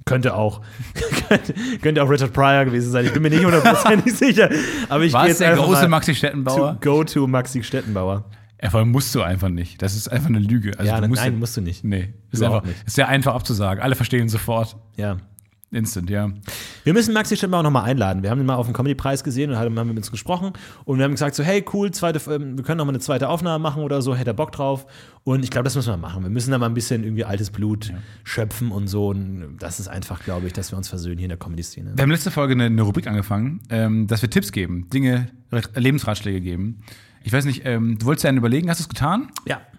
[0.05, 0.61] Könnte auch.
[1.81, 3.05] könnte, auch Richard Pryor gewesen sein.
[3.05, 4.49] Ich bin mir nicht hundertprozentig sicher.
[4.89, 6.77] Aber ich War gehe es der große Maxi to Stettenbauer?
[6.81, 8.25] go to Maxi Stettenbauer.
[8.61, 9.81] Ja, vor allem musst du einfach nicht.
[9.81, 10.71] Das ist einfach eine Lüge.
[10.77, 11.83] Also Ja, du musst nein, musst du nicht.
[11.83, 12.75] Nee, ist, einfach, nicht.
[12.85, 13.83] ist sehr einfach abzusagen.
[13.83, 14.77] Alle verstehen sofort.
[14.95, 15.17] Ja.
[15.75, 16.31] Instant, ja.
[16.83, 18.23] Wir müssen Maxi Stettenbauer nochmal einladen.
[18.23, 20.53] Wir haben ihn mal auf dem Comedy-Preis gesehen und haben, mit uns gesprochen.
[20.85, 23.29] Und wir haben gesagt, so, hey, cool, zweite, ähm, wir können noch mal eine zweite
[23.29, 24.85] Aufnahme machen oder so, hätte er Bock drauf.
[25.23, 26.23] Und ich glaube, das müssen wir machen.
[26.23, 29.09] Wir müssen da mal ein bisschen irgendwie altes Blut schöpfen und so.
[29.09, 31.93] Und das ist einfach, glaube ich, dass wir uns versöhnen hier in der Comedy-Szene.
[31.95, 35.29] Wir haben letzte Folge eine, eine Rubrik angefangen, ähm, dass wir Tipps geben, Dinge,
[35.75, 36.81] Lebensratschläge geben.
[37.23, 39.29] Ich weiß nicht, ähm, du wolltest ja einen überlegen, hast du es getan?
[39.47, 39.61] Ja.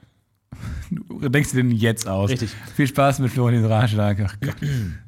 [0.91, 2.31] Du denkst du den jetzt aus?
[2.31, 2.51] Richtig.
[2.77, 4.19] Viel Spaß mit Florian Ratschlag.
[4.25, 4.57] Ach Gott.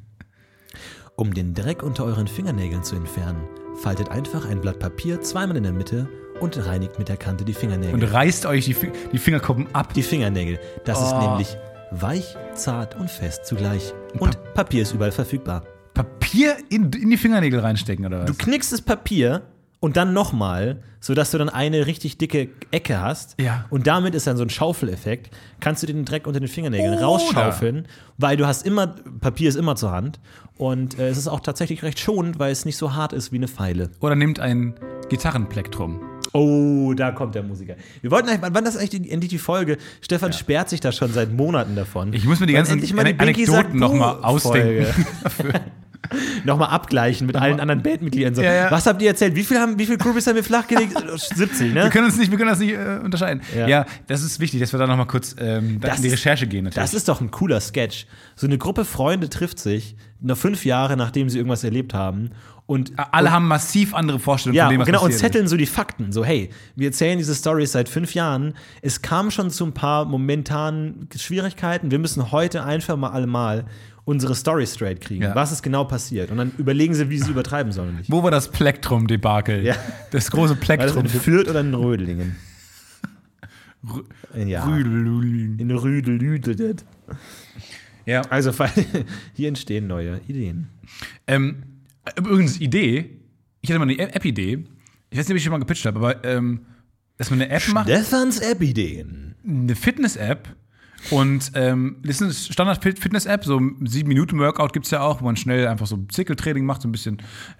[1.19, 3.41] Um den Dreck unter euren Fingernägeln zu entfernen,
[3.81, 6.07] faltet einfach ein Blatt Papier zweimal in der Mitte
[6.39, 7.95] und reinigt mit der Kante die Fingernägel.
[7.95, 9.93] Und reißt euch die, Fi- die Fingerkuppen ab.
[9.95, 10.59] die Fingernägel.
[10.85, 11.19] Das ist Oh.
[11.19, 11.57] nämlich
[11.89, 13.95] weich, zart und fest zugleich.
[14.19, 15.63] Und Papier ist überall verfügbar.
[15.95, 18.25] Papier in, in die Fingernägel reinstecken, oder was?
[18.27, 19.41] Du knickst das Papier
[19.87, 23.39] und dann nochmal, sodass du dann eine richtig dicke Ecke hast.
[23.39, 23.63] Ja.
[23.69, 25.33] Und damit ist dann so ein Schaufeleffekt.
[25.61, 28.87] Kannst du den Dreck unter den Fingernägeln Oder- rausschaufeln, weil du hast immer,
[29.21, 30.19] Papier ist immer zur Hand.
[30.57, 33.37] Und äh, es ist auch tatsächlich recht schonend, weil es nicht so hart ist wie
[33.37, 33.89] eine Feile.
[34.01, 34.73] Oder nimmt ein
[35.07, 36.01] Gitarrenplektrum.
[36.33, 37.75] Oh, da kommt der Musiker.
[38.01, 39.77] Wir wollten eigentlich, wann wann das eigentlich endlich die Folge?
[40.01, 42.11] Stefan sperrt sich da schon seit Monaten davon.
[42.11, 44.85] Ich muss mir die ganzen Anekdoten sagt noch mal Buh ausdenken.
[46.45, 48.35] Nochmal abgleichen mit allen anderen Bandmitgliedern.
[48.35, 48.71] So, Ja, ja.
[48.71, 49.35] Was habt ihr erzählt?
[49.35, 50.93] Wie viel, haben, wie viel Groupies haben wir flachgelegt?
[51.35, 51.83] 70, ne?
[51.83, 53.41] Wir können uns nicht, wir können das nicht äh, unterscheiden.
[53.55, 53.67] Ja.
[53.67, 53.85] Ja.
[54.07, 56.65] das ist wichtig, dass wir da noch mal kurz ähm, in die ist- Recherche gehen.
[56.65, 56.83] Natürlich.
[56.83, 58.05] Das ist doch ein cooler Sketch.
[58.35, 62.31] So eine Gruppe Freunde trifft sich, noch fünf Jahre nachdem sie irgendwas erlebt haben.
[62.65, 65.31] Und Alle haben massiv andere Vorstellungen Ja, von dem, was genau, und passiert ist.
[65.33, 66.11] zetteln so die Fakten.
[66.11, 68.55] So, hey, wir erzählen diese Stories seit fünf Jahren.
[68.81, 71.91] Es kam schon zu ein paar momentanen Schwierigkeiten.
[71.91, 73.63] Wir müssen heute einfach mal alle mal
[74.07, 75.23] unsere Story straight kriegen.
[75.23, 75.35] Ja.
[75.35, 76.31] Was ist genau passiert?
[76.31, 77.99] Und dann überlegen sie, wie sie übertreiben sollen.
[78.07, 79.65] Wo war das Plektrum-Debakel?
[79.65, 79.75] Ja.
[80.11, 81.03] Das große War das Plektrum.
[81.03, 82.37] in Fürth oder in Rödelingen?
[84.33, 84.65] ja.
[84.65, 85.59] Rüdelulin.
[85.59, 86.85] In Rüdelüdelet.
[88.05, 88.21] Ja.
[88.29, 88.53] Also,
[89.33, 90.69] hier entstehen neue Ideen.
[91.27, 91.63] Ähm,
[92.17, 93.09] übrigens, Idee.
[93.59, 94.63] Ich hatte mal eine App-Idee.
[95.09, 96.61] Ich weiß nicht, ob ich schon mal gepitcht habe, aber ähm,
[97.17, 99.35] dass man eine App macht, Stefans App-Ideen.
[99.45, 100.55] eine Fitness-App.
[101.11, 105.25] Und ähm, das ist eine Standard-Fitness-App, so sieben Minuten Workout gibt es ja auch, wo
[105.25, 107.17] man schnell einfach so Zirkeltraining macht, so ein bisschen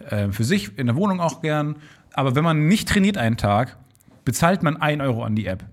[0.09, 1.75] äh, für sich, in der Wohnung auch gern.
[2.13, 3.77] Aber wenn man nicht trainiert einen Tag,
[4.25, 5.65] bezahlt man 1 Euro an die App.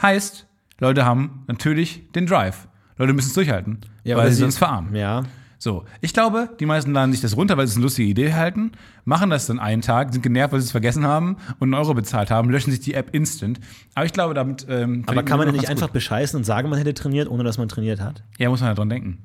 [0.00, 0.46] Heißt,
[0.80, 2.66] Leute haben natürlich den Drive.
[2.96, 3.78] Leute müssen es durchhalten,
[4.16, 4.94] weil oder sie sonst verarmen.
[4.94, 5.22] Ja.
[5.60, 8.32] So, ich glaube, die meisten laden sich das runter, weil sie es eine lustige Idee
[8.34, 8.72] halten,
[9.04, 11.94] machen das dann einen Tag, sind genervt, weil sie es vergessen haben und einen Euro
[11.94, 13.58] bezahlt haben, löschen sich die App instant.
[13.94, 14.66] Aber ich glaube, damit.
[14.68, 17.58] Ähm, Aber kann man ja nicht einfach bescheißen und sagen, man hätte trainiert, ohne dass
[17.58, 18.22] man trainiert hat?
[18.38, 19.18] Ja, muss man ja dran denken.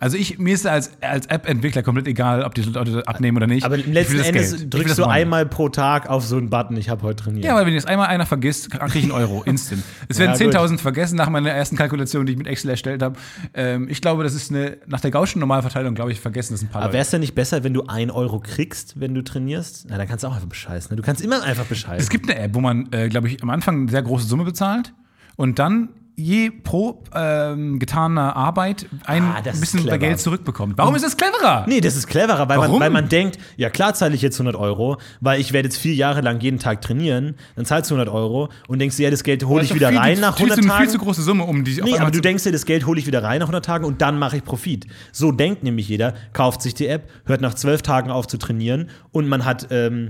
[0.00, 3.64] Also ich, mir ist als, als App-Entwickler komplett egal, ob die Leute abnehmen oder nicht.
[3.64, 4.74] Aber letzten Endes Geld.
[4.74, 7.44] Drückst du einmal pro Tag auf so einen Button, ich habe heute trainiert.
[7.44, 9.82] Ja, weil wenn jetzt einmal einer vergisst, kriege ich einen Euro, instant.
[10.08, 10.54] Es werden Ja, gut.
[10.54, 13.18] 10.000 vergessen nach meiner ersten Kalkulation, die ich mit Excel erstellt habe.
[13.54, 16.68] Ähm, ich glaube, das ist eine, nach der Gaußschen Normalverteilung, glaube ich, vergessen das ein
[16.68, 19.86] paar Aber wäre es denn nicht besser, wenn du einen Euro kriegst, wenn du trainierst?
[19.88, 20.90] Na, dann kannst du auch einfach bescheißen.
[20.90, 20.96] Ne?
[20.96, 21.98] Du kannst immer einfach bescheißen.
[21.98, 24.44] Es gibt eine App, wo man, äh, glaube ich, am Anfang eine sehr große Summe
[24.44, 24.92] bezahlt
[25.36, 25.88] und dann
[26.20, 29.98] je pro ähm, getaner Arbeit ein Ah, das ist bisschen clever.
[29.98, 30.76] Geld zurückbekommt.
[30.76, 31.64] Warum ist das cleverer?
[31.68, 34.56] Nee, das ist cleverer, weil man, weil man denkt, ja klar zahle ich jetzt 100
[34.60, 38.12] Euro, weil ich werde jetzt vier Jahre lang jeden Tag trainieren, dann zahlst du 100
[38.12, 40.36] Euro und denkst dir, ja, das Geld hole ich Das ist wieder viel, rein nach
[40.36, 41.04] viel 100 zu, Viel zu Tagen.
[41.04, 43.38] große Summe, um die Nee, aber du denkst dir, das Geld hole ich wieder rein
[43.38, 44.86] nach 100 Tagen und dann mache ich Profit.
[45.12, 48.90] So denkt nämlich jeder, kauft sich die App, hört nach 12 Tagen auf zu trainieren
[49.12, 50.08] und man hat ähm,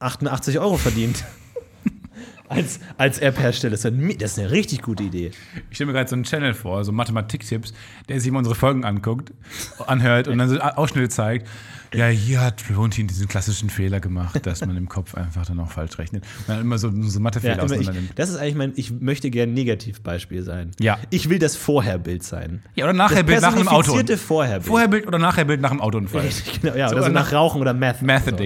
[0.00, 1.24] 88 Euro verdient.
[2.48, 3.70] Als als App-Hersteller.
[3.72, 5.30] Das, ist ein- das ist eine richtig gute Idee.
[5.70, 7.72] Ich stelle mir gerade so einen Channel vor, so Mathematik-Tipps,
[8.08, 9.32] der sich immer unsere Folgen anguckt,
[9.86, 11.46] anhört und dann so Ausschnitte zeigt.
[11.94, 15.70] Ja, hier hat Florentin diesen klassischen Fehler gemacht, dass man im Kopf einfach dann auch
[15.70, 16.22] falsch rechnet.
[16.46, 19.54] Dann immer so, so Mathefehler Ja, ich, das ist eigentlich mein, ich möchte gerne ein
[19.54, 20.72] Negativbeispiel sein.
[20.80, 20.98] Ja.
[21.08, 22.62] Ich will das Vorherbild sein.
[22.74, 23.84] Ja, oder Nachherbild nach einem Auto.
[23.92, 24.66] personifizierte Vorherbild.
[24.66, 26.20] Vorherbild oder Nachherbild nach einem Autounfall.
[26.22, 28.02] Richtig, genau, ja, So, oder so oder nach Rauchen oder Meth.
[28.02, 28.36] Meth So.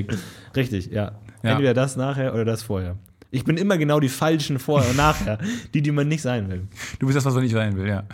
[0.54, 1.12] Richtig, ja.
[1.42, 1.50] Ja.
[1.50, 2.96] Entweder das nachher oder das vorher.
[3.34, 5.38] Ich bin immer genau die falschen Vorher und Nachher,
[5.72, 6.68] die, die man nicht sein will.
[6.98, 8.04] Du bist das, was man nicht sein will, ja.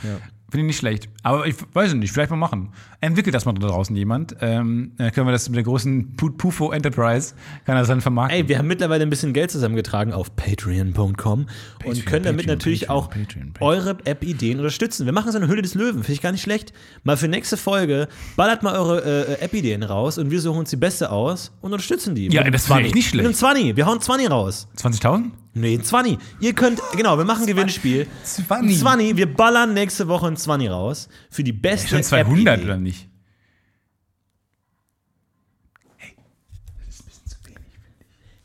[0.51, 1.11] Finde ich nicht schlecht.
[1.23, 2.71] Aber ich weiß nicht, vielleicht mal machen.
[3.03, 4.35] Entwickelt das mal da draußen jemand.
[4.41, 7.35] Ähm, dann können wir das mit der großen Pu- Pufo Enterprise,
[7.67, 8.39] kann das dann vermarkten.
[8.41, 11.47] Ey, wir haben mittlerweile ein bisschen Geld zusammengetragen auf patreon.com und
[11.79, 15.05] Patreon, können damit Patreon, natürlich Patreon, auch eure App-Ideen unterstützen.
[15.07, 16.73] Wir machen so eine Hülle des Löwen, finde ich gar nicht schlecht.
[17.05, 19.05] Mal für nächste Folge, ballert mal eure
[19.39, 22.29] äh, App-Ideen raus und wir suchen uns die beste aus und unterstützen die.
[22.29, 22.87] Ja, das wäre 20.
[22.87, 23.55] echt nicht Mit einem schlecht.
[23.55, 23.77] 20.
[23.77, 24.69] Wir hauen 20 raus.
[24.79, 25.25] 20.000?
[25.61, 26.19] Nee, ein 20.
[26.41, 28.07] Ihr könnt, genau, wir machen ein Gewinnspiel.
[28.25, 28.51] 20.
[28.51, 29.17] Ein 20.
[29.17, 32.65] Wir ballern nächste Woche ein 20 raus für die beste Schon 200 App-Idee.
[32.65, 33.09] oder nicht?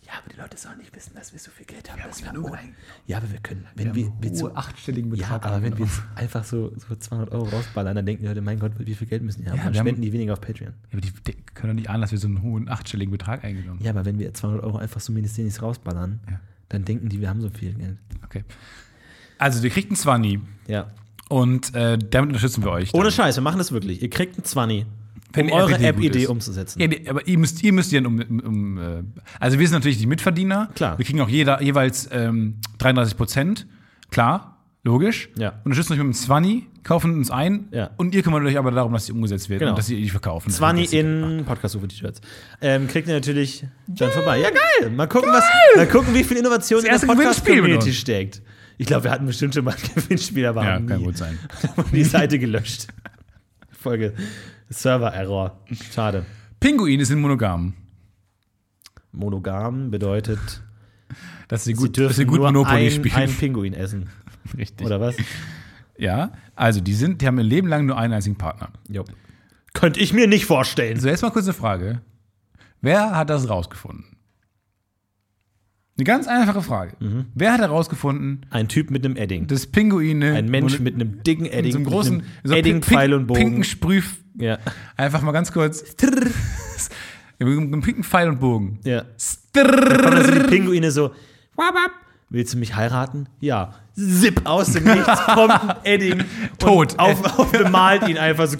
[0.05, 2.01] Ja, aber die Leute sollen nicht wissen, dass wir so viel Geld haben.
[2.03, 2.59] dass wir ohne-
[3.07, 6.43] ja, aber wir können, wenn wir, wir zu, achtstelligen ja, aber wenn wir jetzt einfach
[6.43, 9.41] so, so 200 Euro rausballern, dann denken die Leute, mein Gott, wie viel Geld müssen
[9.43, 9.57] die haben?
[9.57, 10.73] Ja, dann wir haben- spenden die weniger auf Patreon.
[10.73, 13.43] Ja, aber die, die können doch nicht ahnen, dass wir so einen hohen achtstelligen Betrag
[13.43, 13.85] eingenommen haben.
[13.85, 16.39] Ja, aber wenn wir 200 Euro einfach so ministerisch rausballern, Ja.
[16.73, 17.97] Dann denken die, wir haben so viel Geld.
[18.25, 18.43] Okay.
[19.37, 20.87] Also, ihr kriegt einen 20 Ja.
[21.29, 22.93] und äh, damit unterstützen wir euch.
[22.93, 24.01] Ohne Scheiß, wir machen das wirklich.
[24.01, 24.85] Ihr kriegt ein 20,
[25.33, 26.79] Wenn um eure App-Idee umzusetzen.
[26.79, 29.03] Ja, aber ihr müsst, ihr müsst ja um, um, um äh,
[29.39, 30.69] also wir sind natürlich die Mitverdiener.
[30.75, 30.97] Klar.
[30.97, 33.67] Wir kriegen auch jeder jeweils ähm, 33 Prozent.
[34.09, 34.52] Klar,
[34.83, 35.29] logisch.
[35.37, 35.61] Ja.
[35.63, 37.67] Unterstützen euch mit dem 20, kaufen uns ein.
[37.71, 37.91] Ja.
[37.97, 39.71] Und ihr kümmert euch aber darum, dass sie umgesetzt wird Genau.
[39.71, 40.49] und dass sie die verkaufen.
[40.51, 42.21] 20 in podcast ufer t-shirts
[42.61, 44.39] Ähm, kriegt ihr natürlich dann vorbei.
[44.39, 44.89] Ja, geil.
[44.91, 45.43] Mal gucken, was,
[45.75, 48.41] mal gucken wie viel Innovation in Das der Gewinnspiel mit Podcast-Community steckt.
[48.77, 51.37] Ich glaube, wir hatten bestimmt schon mal ein Gewinnspiel, aber Ja, kann gut sein.
[51.93, 52.87] die Seite gelöscht.
[53.71, 54.13] Folge
[54.69, 55.59] Server-Error.
[55.93, 56.25] Schade.
[56.59, 57.73] Pinguine sind monogam.
[59.11, 60.39] Monogam bedeutet,
[61.47, 63.15] Dass sie sie gut, dass dürfen sie gut Monopoly ein, spielen.
[63.15, 64.09] einen Pinguin essen.
[64.57, 64.85] Richtig.
[64.85, 65.15] Oder was?
[65.97, 68.69] Ja, also die sind, die haben ihr Leben lang nur einen einzigen Partner.
[68.89, 69.03] Jo.
[69.73, 70.99] Könnte ich mir nicht vorstellen.
[70.99, 72.01] So, jetzt mal kurz eine Frage.
[72.81, 74.05] Wer hat das rausgefunden?
[75.95, 76.95] Eine ganz einfache Frage.
[76.99, 77.25] Mhm.
[77.35, 79.45] Wer hat herausgefunden, Ein Typ mit einem Edding.
[79.47, 81.71] dass Pinguine Ein Mensch mono- mit einem dicken mit Edding.
[81.71, 83.39] so einem großen so einem Edding, pink- Pfeil und Bogen.
[83.39, 84.01] pinken Sprüh,
[84.35, 84.57] ja.
[84.97, 85.95] einfach mal ganz kurz.
[86.01, 88.79] mit einem pinken Pfeil und Bogen.
[88.83, 89.03] ja.
[89.53, 91.11] kommen also die Pinguine so,
[91.55, 91.75] wap,
[92.29, 93.27] willst du mich heiraten?
[93.39, 93.73] Ja.
[93.93, 96.23] Zip aus dem Nichts, kommt ein Edding.
[96.57, 96.97] Tot.
[96.97, 98.57] Auf, auf, bemalt ihn einfach so,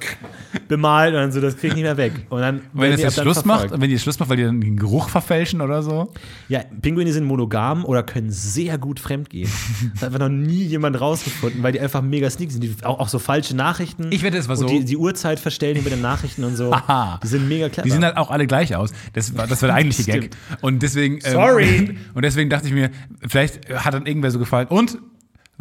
[0.67, 2.13] bemalt und dann so, das krieg ich nicht mehr weg.
[2.29, 3.81] Und dann, Wenn ihr die jetzt Schluss macht, verfolgt.
[3.81, 6.11] wenn ihr Schluss macht, weil die dann den Geruch verfälschen oder so.
[6.49, 9.49] Ja, Pinguine sind monogam oder können sehr gut fremdgehen.
[9.93, 12.63] Das hat einfach noch nie jemand rausgefunden, weil die einfach mega sneaky sind.
[12.63, 14.07] Die, auch, auch so falsche Nachrichten.
[14.11, 14.65] Ich wette, es war so.
[14.67, 16.71] Die, die Uhrzeit verstellen die mit den Nachrichten und so.
[16.73, 17.19] Aha.
[17.23, 17.83] Die sind mega clever.
[17.85, 18.91] Die sehen halt auch alle gleich aus.
[19.13, 20.31] Das war, das war der eigentliche Gag.
[20.61, 21.15] Und deswegen.
[21.23, 21.97] ähm, Sorry.
[22.13, 22.89] Und deswegen dachte ich mir,
[23.27, 24.67] vielleicht hat dann irgendwer so gefallen.
[24.67, 24.97] Und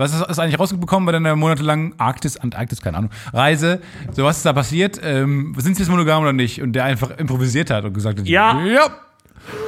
[0.03, 3.81] was ist, ist eigentlich rausgekommen bei deiner monatelangen Arktis, Antarktis, keine Ahnung, Reise?
[4.13, 5.01] So, was ist da passiert?
[5.03, 6.61] Ähm, sind sie jetzt monogam oder nicht?
[6.61, 8.61] Und der einfach improvisiert hat und gesagt hat: Ja.
[8.65, 8.87] Ja.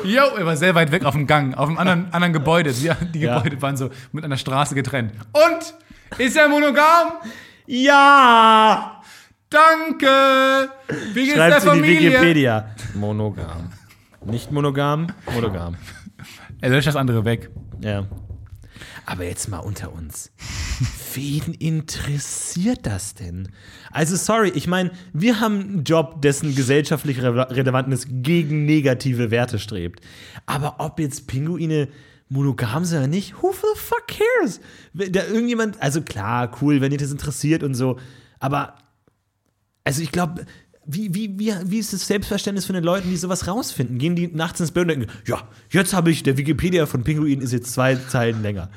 [0.04, 2.72] Jo, er war sehr weit weg auf dem Gang, auf einem anderen, anderen Gebäude.
[2.72, 3.38] Die, die Ja.
[3.38, 5.12] Gebäude waren so mit einer Straße getrennt.
[5.32, 5.74] Und?
[6.18, 7.12] Ist er monogam?
[7.66, 9.00] ja!
[9.50, 10.70] Danke!
[11.12, 12.10] Wie geht's der Schreibt in die Familie?
[12.12, 12.68] Wikipedia.
[12.94, 13.70] Monogam.
[14.24, 15.76] Nicht monogam, monogam.
[16.60, 17.50] Er löscht das andere weg.
[17.80, 18.04] Ja.
[19.06, 20.32] Aber jetzt mal unter uns.
[21.14, 23.48] Wen interessiert das denn?
[23.90, 29.58] Also, sorry, ich meine, wir haben einen Job, dessen gesellschaftlich Re Relevantes gegen negative Werte
[29.58, 30.00] strebt.
[30.46, 31.88] Aber ob jetzt Pinguine
[32.28, 34.60] monogam sind oder nicht, who the fuck cares?
[34.94, 37.98] Wenn da irgendjemand, also klar, cool, wenn dich das interessiert und so,
[38.40, 38.76] aber
[39.84, 40.46] Also ich glaube,
[40.86, 43.98] wie, wie, wie, wie ist das Selbstverständnis von den Leuten, die sowas rausfinden?
[43.98, 47.40] Gehen die nachts ins Bett und denken, ja, jetzt habe ich, der Wikipedia von Pinguin
[47.40, 48.70] ist jetzt zwei Zeilen länger.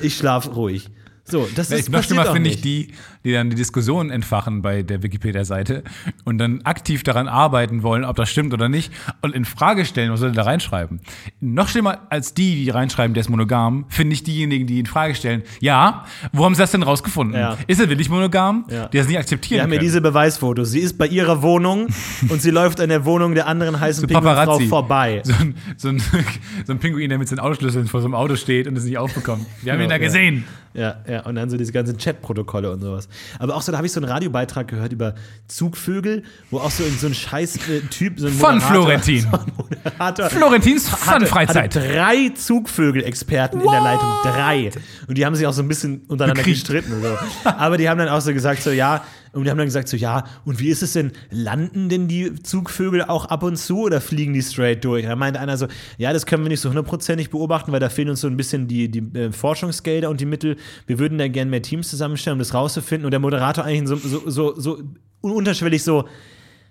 [0.00, 0.90] Ich schlafe ruhig.
[1.24, 2.92] So, das ist passiert schlimmer auch finde ich die,
[3.24, 5.82] die dann die Diskussion entfachen bei der Wikipedia-Seite
[6.24, 10.10] und dann aktiv daran arbeiten wollen, ob das stimmt oder nicht und in Frage stellen,
[10.12, 11.00] was soll denn da reinschreiben.
[11.40, 15.14] Noch schlimmer als die, die reinschreiben, der ist monogam, finde ich diejenigen, die in Frage
[15.14, 17.38] stellen, ja, wo haben sie das denn rausgefunden?
[17.38, 17.56] Ja.
[17.66, 18.64] Ist er wirklich monogam?
[18.70, 18.88] Ja.
[18.88, 20.70] Die das nicht akzeptieren Wir haben ja diese Beweisfotos.
[20.70, 21.88] Sie ist bei ihrer Wohnung
[22.28, 25.20] und sie läuft an der Wohnung der anderen heißen So Pinguinfrau vorbei.
[25.24, 26.02] so ein, so, ein,
[26.66, 28.98] so ein Pinguin, der mit seinen Autoschlüsseln vor so einem Auto steht und es nicht
[28.98, 29.44] aufbekommt.
[29.62, 30.02] Wir haben Genau, ihn da ja.
[30.02, 30.44] gesehen.
[30.72, 33.08] Ja, ja, und dann so diese ganzen Chatprotokolle und sowas.
[33.38, 35.14] Aber auch so, da habe ich so einen Radiobeitrag gehört über
[35.48, 39.20] Zugvögel, wo auch so, so ein scheiß äh, Typ, so ein Von Florentin.
[39.30, 41.74] So ein Moderator Florentins Fun-Freizeit.
[41.74, 44.08] drei Zugvögel-Experten in der Leitung.
[44.22, 44.70] Drei.
[45.06, 46.60] Und die haben sich auch so ein bisschen untereinander Bekriegt.
[46.66, 47.16] gestritten so.
[47.50, 49.96] Aber die haben dann auch so gesagt, so, ja, und die haben dann gesagt, so,
[49.96, 51.12] ja, und wie ist es denn?
[51.30, 55.04] Landen denn die Zugvögel auch ab und zu oder fliegen die straight durch?
[55.06, 55.66] Da meinte einer so,
[55.98, 58.66] ja, das können wir nicht so hundertprozentig beobachten, weil da fehlen uns so ein bisschen
[58.66, 60.56] die, die äh, Forschungsgelder und die Mittel.
[60.86, 63.04] Wir würden da gerne mehr Teams zusammenstellen, um das rauszufinden.
[63.04, 64.82] Und der Moderator eigentlich so, so, so, so
[65.20, 66.08] unterschwellig so,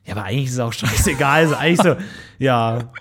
[0.06, 1.44] ja, aber eigentlich ist es auch scheißegal.
[1.44, 1.96] Also eigentlich so,
[2.40, 2.92] ja.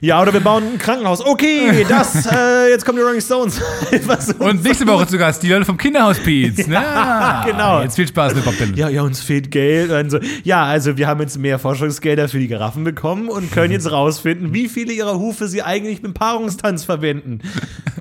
[0.00, 1.24] Ja, oder wir bauen ein Krankenhaus.
[1.24, 3.60] Okay, das, äh, jetzt kommen die Rolling Stones.
[4.38, 6.66] Und nächste Woche zu Gast die Leute vom Kinderhospiz.
[6.74, 7.82] Ja, genau.
[7.82, 8.74] Jetzt viel Spaß mit Bob Dylan.
[8.74, 9.90] ja, ja, uns fehlt Geld.
[9.90, 10.18] Und so.
[10.42, 14.52] Ja, also wir haben jetzt mehr Forschungsgelder für die Giraffen bekommen und können jetzt rausfinden,
[14.52, 17.40] wie viele ihrer Hufe sie eigentlich beim Paarungstanz verwenden.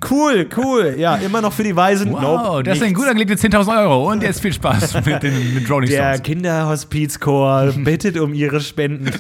[0.10, 0.96] Cool, cool.
[0.98, 2.12] Ja, immer noch für die Weisen.
[2.14, 3.00] Wow, Nope, das sind nichts.
[3.00, 4.12] gut angelegte 10.000 Euro.
[4.12, 6.24] Und jetzt viel Spaß mit den mit Rolling Der Stones.
[6.24, 9.12] Kinderhospizchor bittet um ihre Spenden.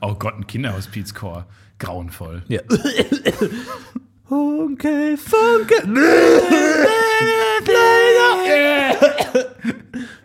[0.00, 1.46] Oh Gott, ein Kinderhospizchor.
[1.78, 2.42] Grauenvoll.
[2.48, 2.60] Ja.
[4.28, 5.74] Funke, Funke.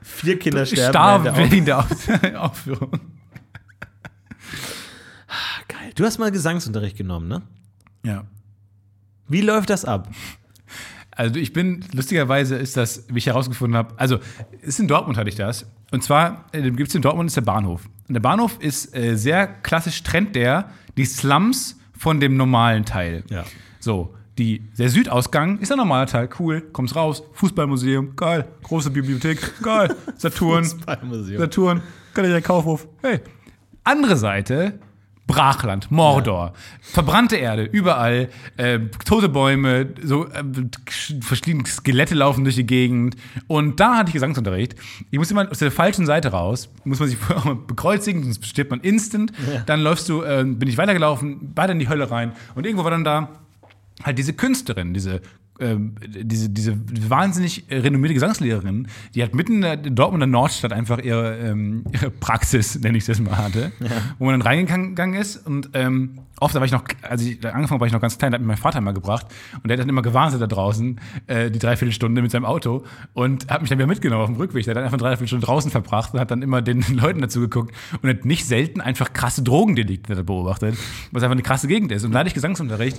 [0.02, 0.92] Vier Kinder sterben.
[0.92, 2.94] Starb während der wegen der Auf- Aufführung.
[2.94, 3.00] Auf-
[5.68, 5.92] Geil.
[5.96, 7.42] Du hast mal Gesangsunterricht genommen, ne?
[8.06, 8.26] Ja.
[9.28, 10.10] Wie läuft das ab?
[11.16, 14.20] Also ich bin, lustigerweise ist das, wie ich herausgefunden habe, also
[14.62, 15.66] ist in Dortmund hatte ich das.
[15.92, 17.88] Und zwar äh, gibt es in Dortmund ist der Bahnhof.
[18.08, 23.24] Und der Bahnhof ist äh, sehr klassisch trennt der die Slums von dem normalen Teil.
[23.30, 23.46] Ja.
[23.80, 29.62] So, die, der Südausgang ist der normale Teil, cool, kommst raus, Fußballmuseum, geil, große Bibliothek,
[29.62, 31.40] geil, Saturn, Fußballmuseum.
[31.40, 31.82] Saturn,
[32.14, 33.20] geil, Kaufhof, hey.
[33.84, 34.80] Andere Seite,
[35.26, 40.44] Brachland, Mordor, verbrannte Erde, überall, äh, tote Bäume, so äh,
[41.22, 43.16] verschiedene Skelette laufen durch die Gegend.
[43.48, 44.76] Und da hatte ich Gesangsunterricht.
[45.12, 47.18] Ich muss immer aus der falschen Seite raus, muss man sich
[47.68, 49.32] bekreuzigen, sonst stirbt man instant.
[49.66, 52.34] Dann läufst du, äh, bin ich weitergelaufen, weiter in die Hölle rein.
[52.56, 53.30] Und irgendwo war dann da
[54.04, 55.22] halt diese Künstlerin, diese
[55.60, 56.78] ähm, diese, diese
[57.10, 62.80] wahnsinnig renommierte Gesangslehrerin, die hat mitten in der Dortmunder Nordstadt einfach ihre, ähm, ihre Praxis,
[62.82, 63.72] nenne ich das mal, hatte,
[64.18, 67.80] wo man dann reingegangen ist und ähm, oft, da war ich noch, als ich angefangen
[67.80, 69.82] war ich noch ganz klein, da hat mir mein Vater mal gebracht und der hat
[69.82, 73.80] dann immer gewartet da draußen, äh, die Dreiviertelstunde mit seinem Auto und hat mich dann
[73.80, 74.66] wieder mitgenommen auf dem Rückweg.
[74.66, 77.74] Der hat dann einfach Dreiviertelstunde draußen verbracht und hat dann immer den Leuten dazu geguckt
[78.02, 80.78] und hat nicht selten einfach krasse Drogendelikte beobachtet,
[81.12, 82.04] was einfach eine krasse Gegend ist.
[82.04, 82.98] Und da hatte ich Gesangsunterricht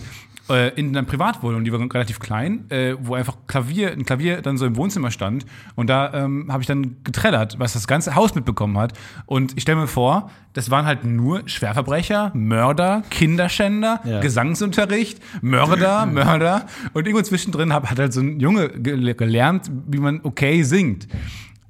[0.48, 4.58] äh, in einer Privatwohnung, die war relativ klein, äh, wo einfach Klavier, ein Klavier dann
[4.58, 5.46] so im Wohnzimmer stand.
[5.74, 8.92] Und da ähm, habe ich dann getrellert, was das ganze Haus mitbekommen hat.
[9.26, 13.02] Und ich stelle mir vor, das waren halt nur Schwerverbrecher, Mörder,
[13.34, 14.20] Kinderschänder, Ja.
[14.20, 16.66] Gesangsunterricht, Mörder, Mörder.
[16.92, 21.08] Und irgendwo zwischendrin hab, hat halt so ein Junge ge gelernt, wie man okay singt.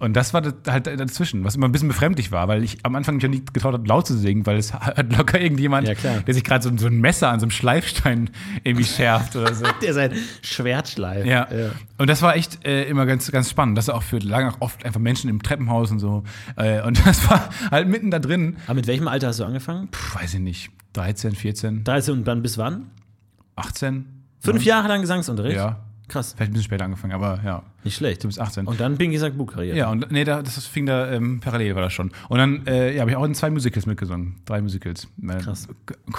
[0.05, 3.15] Und das war halt dazwischen, was immer ein bisschen befremdlich war, weil ich am Anfang
[3.15, 6.35] mich ja nicht getraut habe, laut zu singen, weil es hat locker irgendjemand, Ja, der
[6.35, 8.29] sich gerade so, so ein Messer an so einem Schleifstein
[8.65, 9.65] irgendwie schärft oder so.
[9.83, 10.13] Der sein
[10.43, 11.27] Schwert schleift.
[11.27, 11.49] Ja.
[11.97, 13.79] Und das war echt äh, immer ganz, ganz spannend.
[13.79, 16.23] Das auch für lange auch oft einfach Menschen im Treppenhaus und so.
[16.57, 18.57] Äh, und das war halt mitten da drin.
[18.67, 19.89] Aber mit welchem Alter hast du angefangen?
[19.91, 20.71] Puh, weiß ich nicht.
[20.93, 22.91] 13, 14, 13 und dann bis wann?
[23.57, 24.05] 18?
[24.41, 25.57] Fünf Jahre lang Gesangsunterricht?
[25.57, 25.81] Ja.
[26.09, 26.35] Krass.
[26.37, 27.63] Vielleicht ein bisschen später angefangen, aber ja.
[27.83, 28.23] Nicht schlecht.
[28.23, 28.67] Du bist 18.
[28.67, 29.77] Und dann Pinky sagt Buchkarriere.
[29.77, 32.13] ja, und nee, da, das fing da ähm, parallel war das schon.
[32.29, 34.37] Und dann äh, ja, habe ich auch in zwei Musicals mitgesungen.
[34.45, 35.09] Drei Musicals.
[35.23, 35.69] Äh, Krass.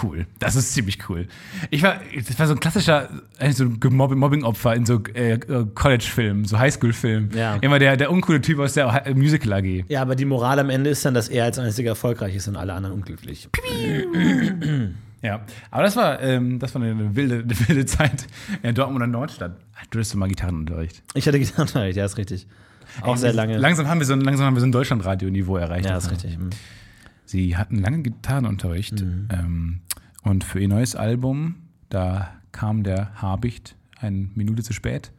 [0.02, 0.26] Cool.
[0.40, 1.28] Das ist ziemlich cool.
[1.70, 5.66] Ich war, das war so ein klassischer, eigentlich so ein Mobbing-Opfer in so äh, äh,
[5.74, 7.32] College-Filmen, so Highschool-Filmen.
[7.36, 7.56] Ja.
[7.58, 9.86] Immer der, der uncoole Typ aus der Musical AG.
[9.88, 12.56] Ja, aber die Moral am Ende ist dann, dass er als einziger erfolgreich ist und
[12.56, 13.50] alle anderen unglücklich.
[15.26, 18.28] Ja, aber das war, ähm, das war eine wilde, eine wilde Zeit
[18.62, 19.58] in Dortmunder Nordstadt.
[19.90, 21.04] Du hattest mal Gitarrenunterricht.
[21.16, 22.48] Ich hatte Gitarrenunterricht, ja, ist richtig.
[23.02, 23.58] Auch sehr lange.
[23.58, 25.86] Langsam haben wir so ein, langsam haben wir so ein Deutschlandradio-Niveau erreicht.
[25.86, 26.38] ja, ist richtig.
[26.38, 26.52] Mhm.
[27.26, 29.82] Sie hatten lange Gitarrenunterricht ähm,
[30.22, 31.56] und für ihr neues Album,
[31.90, 35.12] da kam der Habicht eine Minute zu spät.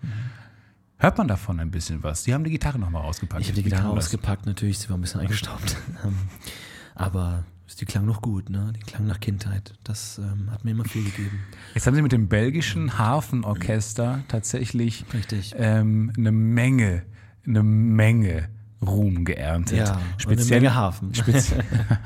[0.98, 2.22] Hört man davon ein bisschen was?
[2.22, 3.42] Die haben die Gitarre nochmal rausgepackt.
[3.42, 4.06] Ich habe die Gitarre kam das?
[4.06, 5.76] ausgepackt, natürlich, sie war ein bisschen eingestaubt.
[6.04, 6.14] Ähm,
[6.94, 8.72] Aber die klang noch gut, ne?
[8.76, 9.74] Die klang nach Kindheit.
[9.82, 11.40] Das ähm, hat mir immer viel gegeben.
[11.74, 15.04] Jetzt haben sie mit dem belgischen Hafenorchester tatsächlich
[15.56, 17.02] ähm, eine Menge,
[17.44, 18.48] eine Menge
[18.80, 19.78] Ruhm geerntet.
[19.78, 21.14] Ja, und eine Menge Hafen.
[21.14, 21.54] Spez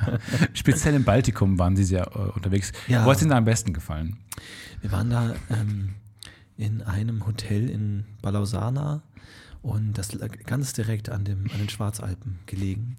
[0.55, 2.73] speziell im Baltikum waren sie sehr äh, unterwegs.
[2.89, 3.05] Ja.
[3.05, 4.17] Wo hat es Ihnen da am besten gefallen?
[4.81, 5.95] Wir waren da ähm,
[6.57, 9.03] in einem Hotel in Balausana
[9.63, 12.97] und das ganz direkt an, dem, an den Schwarzalpen gelegen.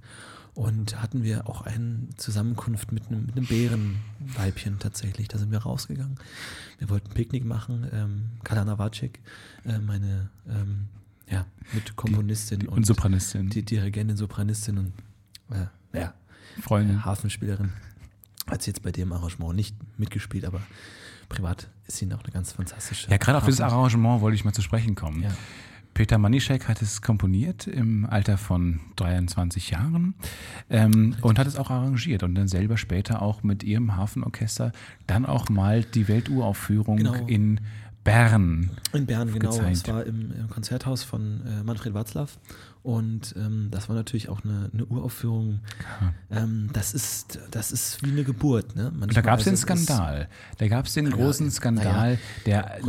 [0.53, 5.29] Und hatten wir auch eine Zusammenkunft mit einem, mit einem Bärenweibchen tatsächlich.
[5.29, 6.19] Da sind wir rausgegangen.
[6.77, 7.87] Wir wollten Picknick machen.
[7.91, 9.19] Ähm, Kalana Vacek,
[9.65, 10.89] äh, meine ähm,
[11.29, 14.93] ja, mit Komponistin Und Sopranistin, die Dirigentin, Sopranistin und
[15.51, 16.13] äh, ja,
[16.61, 17.05] Freundin.
[17.05, 17.71] Hafenspielerin.
[18.47, 20.61] Hat sie jetzt bei dem Arrangement nicht mitgespielt, aber
[21.29, 23.09] privat ist sie auch eine ganz fantastische.
[23.09, 25.23] Ja, gerade auf dieses Arrangement wollte ich mal zu sprechen kommen.
[25.23, 25.31] Ja.
[25.93, 30.15] Peter Manischek hat es komponiert im Alter von 23 Jahren
[30.69, 34.71] ähm, und hat es auch arrangiert und dann selber später auch mit ihrem Hafenorchester
[35.07, 37.25] dann auch mal die Welturaufführung Genau.
[37.27, 37.59] in
[38.03, 38.71] Bern.
[38.93, 39.51] In Bern, genau.
[39.51, 39.75] gezeigt.
[39.75, 42.31] Es war im, im Konzerthaus von äh, Manfred Watzlaw.
[42.81, 45.59] Und ähm, das war natürlich auch eine, eine Uraufführung.
[46.31, 48.75] Ähm, das, ist, das ist wie eine Geburt.
[48.75, 48.91] Ne?
[48.99, 50.27] Und da gab es den Manchmal Skandal.
[50.57, 52.79] Da gab es den großen Skandal, der.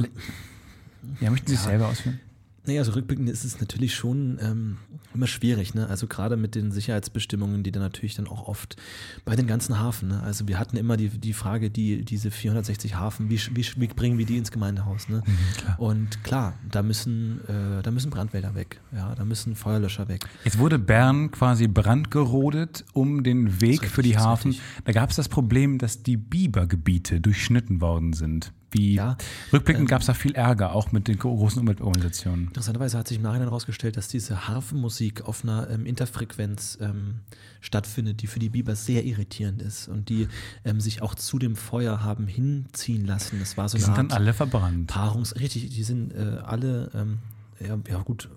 [1.21, 2.21] Ja, möchten Sie es selber ausführen?
[2.65, 4.77] Naja, so rückblickend ist es natürlich schon ähm,
[5.15, 5.89] immer schwierig, ne?
[5.89, 8.77] Also gerade mit den Sicherheitsbestimmungen, die dann natürlich dann auch oft
[9.25, 10.23] bei den ganzen Hafen, ne?
[10.23, 14.17] Also wir hatten immer die, die Frage, die, diese 460 Hafen, wie, wie, wie bringen
[14.17, 15.23] wir die ins Gemeindehaus, ne?
[15.59, 15.81] klar.
[15.81, 20.25] Und klar, da müssen, äh, da müssen Brandwälder weg, ja, da müssen Feuerlöscher weg.
[20.45, 24.51] Jetzt wurde Bern quasi brandgerodet um den Weg ist für die richtig, Hafen.
[24.53, 24.67] richtig.
[24.85, 28.53] Da gab es das Problem, dass die Bibergebiete durchschnitten worden sind.
[28.73, 29.17] Wie Ja,
[29.53, 32.47] rückblickend ähm, gab es da viel Ärger, auch mit den großen Umweltorganisationen.
[32.47, 37.21] Interessanterweise hat sich im Nachhinein herausgestellt, dass diese Harfenmusik auf einer ähm, Interfrequenz ähm,
[37.61, 40.29] stattfindet, die für die Biber sehr irritierend ist und die
[40.65, 43.39] ähm, sich auch zu dem Feuer haben hinziehen lassen.
[43.39, 44.89] Das war so Die eine sind dann Art alle verbrannt.
[44.89, 45.37] Paarungs...
[45.39, 47.19] Richtig, die sind äh, alle, ähm,
[47.61, 48.29] ja, ja gut,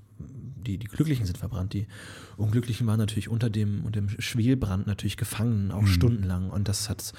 [0.66, 1.74] die, die Glücklichen sind verbrannt.
[1.74, 1.88] Die
[2.36, 6.50] Unglücklichen waren natürlich unter dem, unter dem Schwelbrand natürlich gefangen, auch stundenlang.
[6.50, 7.14] Und das hat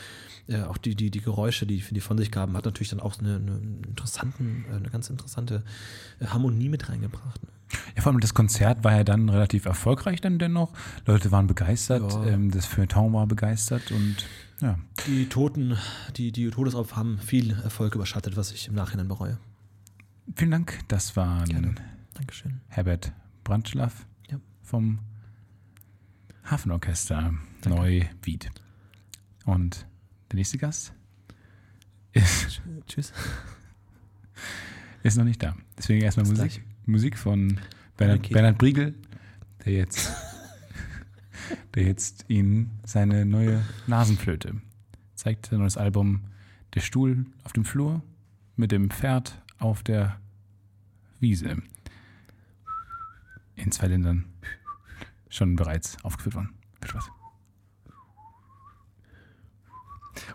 [0.49, 3.19] äh, auch die, die, die Geräusche, die, die von sich gaben, hat natürlich dann auch
[3.19, 5.63] eine, eine, interessanten, äh, eine ganz interessante
[6.21, 7.43] äh, Harmonie mit reingebracht.
[7.43, 7.49] Ne?
[7.97, 10.73] Ja, vor allem das Konzert war ja dann relativ erfolgreich dann dennoch.
[11.07, 12.27] Leute waren begeistert, Ja.
[12.27, 14.17] ähm, das Feuilleton war begeistert und
[14.61, 14.79] ja.
[15.07, 15.77] Die Toten,
[16.17, 19.39] die, die Todesopfer haben viel Erfolg überschattet, was ich im Nachhinein bereue.
[20.35, 20.79] Vielen Dank.
[20.89, 21.75] Das war Gerne.
[22.15, 22.61] Dankeschön.
[22.69, 23.13] Herbert
[23.47, 24.41] Brandschlaff Ja.
[24.61, 24.99] vom
[26.45, 27.33] Hafenorchester
[27.65, 28.51] Neuwied.
[29.45, 29.87] Und
[30.33, 30.93] der nächste Gast
[32.13, 33.13] ist, Tschüss.
[35.05, 35.57] ist noch nicht da.
[35.79, 36.65] Deswegen erstmal Musik.
[36.87, 37.61] Musik von
[37.97, 38.35] Bernhard, Okay.
[38.35, 38.95] Bernhard Briegel,
[39.65, 40.11] der jetzt,
[41.77, 44.61] der jetzt Ihnen seine neue Nasenflöte
[45.15, 45.47] zeigt.
[45.47, 46.23] Sein neues Album
[46.75, 48.03] Der Stuhl auf dem Flur
[48.57, 50.21] mit dem Pferd auf der
[51.21, 51.63] Wiese.
[53.57, 54.27] In zwei Ländern
[55.29, 56.55] schon bereits aufgeführt worden.
[56.81, 57.11] Viel Spaß.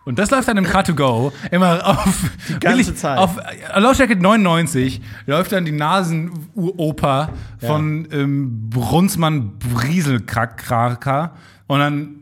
[0.05, 3.17] Und das läuft dann im Car2Go immer auf die ganze Zeit.
[3.17, 7.29] Auf äh, Lautstärke 99 läuft dann die Nasenoper
[7.59, 11.35] von ähm, Brunsmann Brieselkraker
[11.67, 12.15] und dann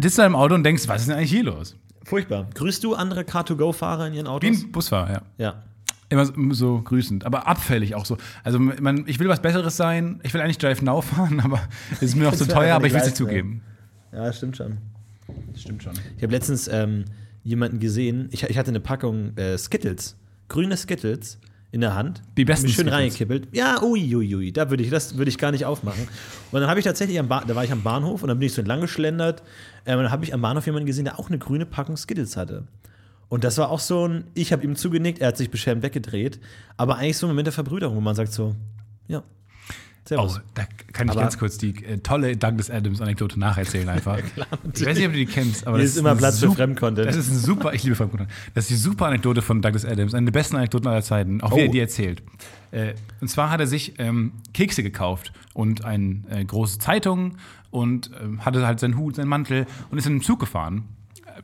[0.00, 1.76] sitzt du im Auto und denkst, was ist denn eigentlich hier los?
[2.04, 2.46] Furchtbar.
[2.54, 4.62] Grüßt du andere Car2Go-Fahrer in ihren Wie Autos?
[4.62, 5.22] ein Busfahrer, ja.
[5.36, 5.62] Ja.
[6.10, 8.16] Immer so, so grüßend, aber abfällig auch so.
[8.42, 10.20] Also man, ich will was Besseres sein.
[10.22, 11.60] Ich will eigentlich Drive Now fahren, aber
[11.92, 13.62] es ist mir noch zu wär teuer, aber ich will es nicht zugeben.
[14.12, 14.78] Ja, stimmt schon.
[15.54, 15.92] Stimmt schon.
[16.16, 17.04] Ich habe letztens ähm,
[17.44, 20.16] jemanden gesehen, ich, ich hatte eine Packung äh, Skittles,
[20.48, 21.38] grüne Skittles
[21.70, 22.22] in der Hand.
[22.38, 22.94] Die besten schön Skittles.
[22.94, 23.48] reingekippelt.
[23.52, 26.08] Ja, ui, ui, ui, da würde ich, das würde ich gar nicht aufmachen.
[26.50, 28.46] Und dann habe ich tatsächlich am ba da war ich am Bahnhof und dann bin
[28.46, 29.42] ich so entlang geschlendert.
[29.84, 32.36] Ähm, und dann habe ich am Bahnhof jemanden gesehen, der auch eine grüne Packung Skittles
[32.36, 32.64] hatte.
[33.28, 36.40] Und das war auch so ein, ich habe ihm zugenickt, er hat sich beschämt weggedreht.
[36.76, 38.54] Aber eigentlich so ein Moment der Verbrüderung, wo man sagt so,
[39.06, 40.40] ja, Oh, servus.
[40.54, 40.64] da
[40.94, 44.16] kann ich Aber- ganz kurz die äh, tolle Douglas Adams-Anekdote nacherzählen einfach.
[44.74, 46.50] ich weiß nicht, ob du die kennst, aber Hier das ist immer ein Platz für
[46.50, 47.06] Fremdcontent.
[47.06, 48.30] Das ist ein super, ich liebe Fremdcontent.
[48.54, 51.50] Das ist die super Anekdote von Douglas Adams, eine der besten Anekdoten aller Zeiten, auch
[51.50, 51.58] wie Oh.
[51.64, 52.22] er die erzählt.
[52.70, 57.36] Äh, und zwar hat er sich ähm, Kekse gekauft und eine äh, große Zeitung
[57.70, 60.84] und ähm, hatte halt seinen Hut, seinen Mantel und ist in den Zug gefahren.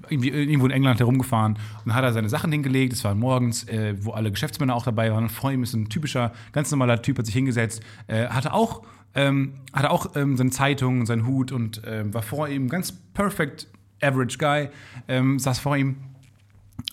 [0.08, 2.92] Irgendwie, irgendwo in England herumgefahren und hat er seine Sachen hingelegt.
[2.92, 5.28] Es war morgens, äh, wo alle Geschäftsmänner auch dabei waren.
[5.28, 8.82] Vor ihm ist ein typischer, ganz normaler Typ, hat sich hingesetzt, äh, hatte auch,
[9.14, 13.68] ähm, hatte auch ähm, seine Zeitung, seinen Hut und ähm, war vor ihm ganz perfect
[14.00, 14.68] average guy,
[15.08, 15.96] ähm, saß vor ihm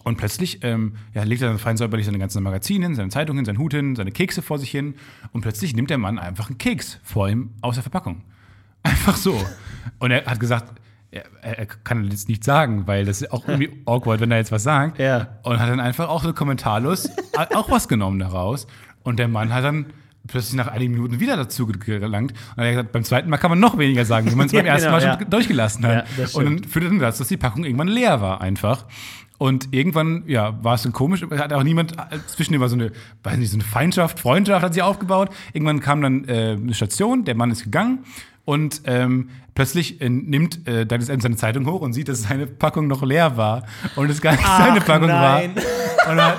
[0.04, 3.36] Und plötzlich ähm, ja, legt er dann fein säuberlich seine ganzen Magazine hin, seine Zeitung
[3.36, 4.96] hin, seinen Hut hin, seine Kekse vor sich hin.
[5.32, 8.24] Und plötzlich nimmt der Mann einfach einen Keks vor ihm aus der Verpackung.
[8.84, 9.40] Einfach so.
[10.00, 10.81] Und er hat gesagt,
[11.12, 14.52] er, er kann jetzt nichts sagen, weil das ist auch irgendwie awkward, wenn er jetzt
[14.52, 14.98] was sagt.
[14.98, 15.28] Ja.
[15.44, 17.10] Und hat dann einfach auch so kommentarlos
[17.54, 18.68] auch was genommen daraus.
[19.04, 19.88] Und der Mann hat dann
[20.28, 22.32] plötzlich nach einigen Minuten wieder dazu gelangt.
[22.56, 24.52] Und er hat gesagt, beim zweiten Mal kann man noch weniger sagen, wenn man es
[24.54, 25.26] beim ersten genau, Mal schon ja.
[25.26, 26.08] durchgelassen hat.
[26.18, 28.86] Ja, und dann führte dann dazu, dass die Packung irgendwann leer war einfach.
[29.38, 32.76] Und irgendwann, ja, war es dann komisch, hat auch niemand, äh, zwischen dem war so
[32.76, 32.92] eine,
[33.24, 35.30] weiß nicht, so eine Feindschaft, Freundschaft hat sich aufgebaut.
[35.52, 38.06] Irgendwann kam dann äh, eine Station, der Mann ist gegangen
[38.46, 42.48] und ähm, plötzlich äh, nimmt äh, Douglas Adams seine Zeitung hoch und sieht, dass seine
[42.48, 43.64] Packung noch leer war
[43.96, 45.56] und es gar nicht seine Packung nein.
[45.56, 46.12] war.
[46.12, 46.34] Und, dann-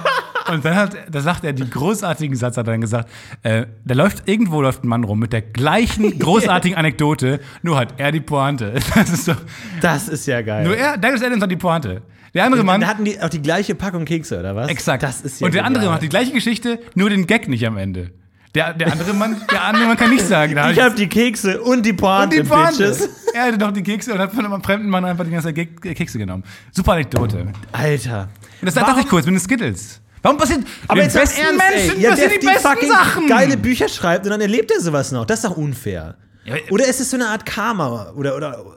[0.52, 3.08] und dann hat, da sagt er den großartigen Satz, hat er dann gesagt,
[3.44, 7.94] äh, da läuft, irgendwo läuft ein Mann rum mit der gleichen großartigen Anekdote, nur hat
[7.98, 8.74] er die Pointe.
[8.94, 9.36] Das ist doch,
[9.80, 10.64] Das ist ja geil.
[10.64, 12.02] nur er, Douglas Adams hat die Pointe.
[12.34, 14.68] Der andere Mann, Dann hatten die auch die gleiche Packung Kekse, oder was?
[14.68, 15.02] exakt.
[15.04, 15.94] Das ist ja und der andere genial.
[15.94, 18.10] macht die gleiche Geschichte, nur den Gag nicht am Ende.
[18.54, 20.52] Der, der andere Mann, der andere Mann kann nicht sagen.
[20.72, 22.78] Ich habe die Kekse und die Pointe, und die Pointe.
[22.90, 23.08] Bitches.
[23.32, 25.54] Er hatte doch die Kekse und hat von einem fremden Mann einfach die ganze Zeit
[25.80, 26.44] Ke- Kekse genommen.
[26.70, 27.38] Super Anekdote.
[27.40, 28.28] Und Alter.
[28.60, 30.00] das dachte ich kurz mit den Skittles.
[30.20, 32.00] Warum passiert Aber jetzt besten ernst, Menschen.
[32.00, 33.26] Ja, passieren die die besten Sachen?
[33.26, 35.24] geile Bücher schreibt und dann erlebt er sowas noch.
[35.24, 36.16] Das ist doch unfair.
[36.44, 38.12] Ja, Oder ist es so eine Art Karma?
[38.14, 38.76] Oder, oder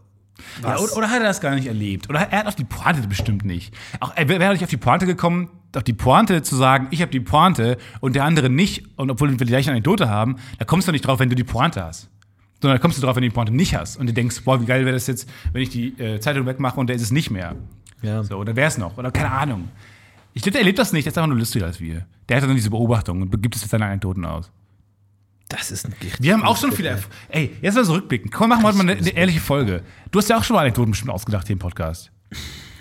[0.64, 2.10] Ja, oder, oder hat er das gar nicht erlebt?
[2.10, 3.74] Oder er hat auf die Pointe bestimmt nicht.
[4.00, 7.12] Auch, er wäre nicht auf die Pointe gekommen, auf die Pointe zu sagen, ich habe
[7.12, 8.86] die Pointe und der andere nicht.
[8.98, 11.44] Und obwohl wir die gleiche Anekdote haben, da kommst du nicht drauf, wenn du die
[11.44, 12.10] Pointe hast.
[12.62, 13.98] Sondern da kommst du drauf, wenn du die Pointe nicht hast.
[13.98, 16.80] Und du denkst, boah, wie geil wäre das jetzt, wenn ich die äh, Zeitung wegmache
[16.80, 17.56] und der ist es nicht mehr.
[18.02, 18.24] Ja.
[18.24, 18.98] So, oder wäre es noch?
[18.98, 19.70] Oder keine Ahnung.
[20.34, 22.06] Ich glaube, der erlebt das nicht, der ist einfach nur lustiger als wir.
[22.28, 24.52] Der hat dann diese Beobachtung und gibt es jetzt seine Anekdoten aus.
[25.56, 26.22] Das ist ein Gift.
[26.22, 26.90] Wir haben auch schon viele.
[26.90, 28.30] Erf Ey, jetzt mal so rückblicken.
[28.30, 29.84] Komm, machen wir heute mal eine, eine ehrliche Folge.
[30.12, 32.12] Du hast ja auch schon mal Anekdoten bestimmt ausgedacht hier im Podcast.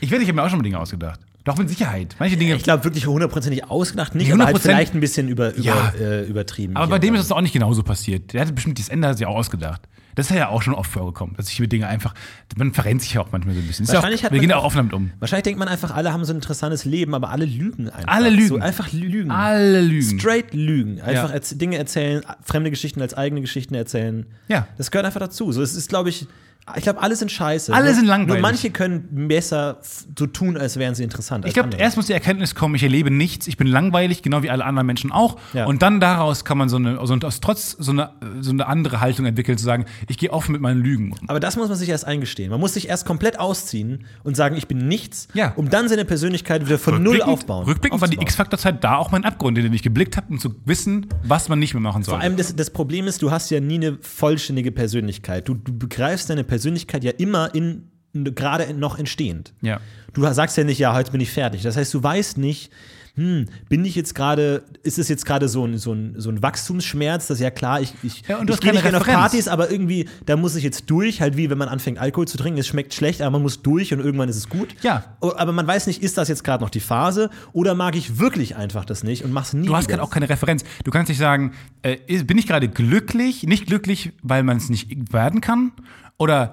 [0.01, 1.21] Ich werde, ich habe mir auch schon mal Dinge ausgedacht.
[1.45, 2.17] Doch mit Sicherheit.
[2.19, 2.55] Manche Dinge.
[2.57, 5.63] Ich glaube wirklich hundertprozentig ausgedacht nicht, Nee, aber halt 100% vielleicht ein bisschen über, über,
[5.65, 5.93] Ja.
[6.01, 6.75] äh, übertrieben.
[6.77, 8.33] aber bei dem ist es auch nicht genauso passiert.
[8.33, 9.83] Der hatte bestimmt das Ende hat sich auch ausgedacht.
[10.15, 12.15] Das ist ja auch schon oft vorgekommen, dass ich über Dinge einfach.
[12.57, 13.83] Man verrennt sich ja auch manchmal so ein bisschen.
[13.83, 15.11] Ist ja Wahrscheinlich auch, hat wir gehen ja auch- offen damit um.
[15.19, 18.09] Wahrscheinlich denkt man einfach, alle haben so ein interessantes Leben, aber alle lügen einfach.
[18.09, 18.47] Alle lügen.
[18.49, 19.31] So einfach lügen.
[19.33, 20.19] Alle lügen.
[20.21, 21.01] Straight lügen.
[21.01, 21.41] Einfach Ja.
[21.57, 24.25] Dinge erzählen, fremde Geschichten als eigene Geschichten erzählen.
[24.49, 24.69] Ja.
[24.79, 25.51] Das gehört einfach dazu.
[25.51, 26.29] So, es ist, glaube ich,
[26.77, 27.75] ich glaube, alle sind scheiße.
[27.75, 28.41] Alle Nur- sind langweilig.
[28.41, 29.81] Nur manche können besser
[30.19, 31.45] so tun, als wären sie interessant.
[31.45, 34.49] Ich glaube, erst muss die Erkenntnis kommen, ich erlebe nichts, ich bin langweilig, genau wie
[34.51, 35.37] alle anderen Menschen auch.
[35.53, 35.67] Ja.
[35.67, 39.01] Und dann daraus kann man so eine, also aus trotz so eine, so eine andere
[39.01, 41.29] Haltung entwickeln, zu sagen, ich gehe offen mit meinen Lügen um.
[41.29, 42.51] Aber das muss man sich erst eingestehen.
[42.51, 45.53] Man muss sich erst komplett ausziehen und sagen, ich bin nichts, Ja.
[45.57, 47.67] um dann seine Persönlichkeit wieder von null aufbauen.
[47.67, 48.27] Rückblickend war die aufzubauen.
[48.27, 51.75] X-Factor-Zeit da auch mein Abgrund, den ich geblickt habe, um zu wissen, was man nicht
[51.75, 52.15] mehr machen soll.
[52.15, 55.47] Vor allem das, das Problem ist, du hast ja nie eine vollständige Persönlichkeit.
[55.47, 59.53] Du, du begreifst deine Persönlichkeit ja immer in gerade noch entstehend.
[59.61, 59.81] Ja.
[60.13, 61.63] Du sagst ja nicht, ja, heute bin ich fertig.
[61.63, 62.71] Das heißt, du weißt nicht,
[63.17, 66.43] hm, bin ich jetzt gerade, ist es jetzt gerade so ein, so, ein, so ein
[66.43, 69.05] Wachstumsschmerz, das ist ja klar, ich, ich, Ja, ich gehe nicht gerne auf.
[69.05, 72.39] Partys, aber irgendwie, da muss ich jetzt durch, halt wie wenn man anfängt, Alkohol zu
[72.39, 74.75] trinken, es schmeckt schlecht, aber man muss durch und irgendwann ist es gut.
[74.83, 75.17] Ja.
[75.21, 78.57] Aber man weiß nicht, ist das jetzt gerade noch die Phase oder mag ich wirklich
[78.57, 80.65] einfach das nicht und mach's nie Du hast gerade auch keine Referenz.
[80.83, 81.53] Du kannst nicht sagen,
[81.83, 85.71] äh, bin ich gerade glücklich, nicht glücklich, weil man es nicht werden kann?
[86.17, 86.51] Oder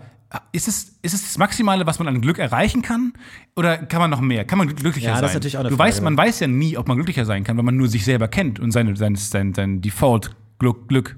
[0.54, 3.14] ist es, ist es das Maximale, was man an Glück erreichen kann?
[3.56, 4.46] Oder kann man noch mehr?
[4.46, 5.24] Kann man glücklicher Ja, sein?
[5.24, 7.26] das ist natürlich auch eine du Frage, weißt, man weiß ja nie, ob man glücklicher
[7.26, 10.88] sein kann, wenn man nur sich selber kennt und seine, sein, sein, sein Default-Glück.
[10.88, 11.18] Glück.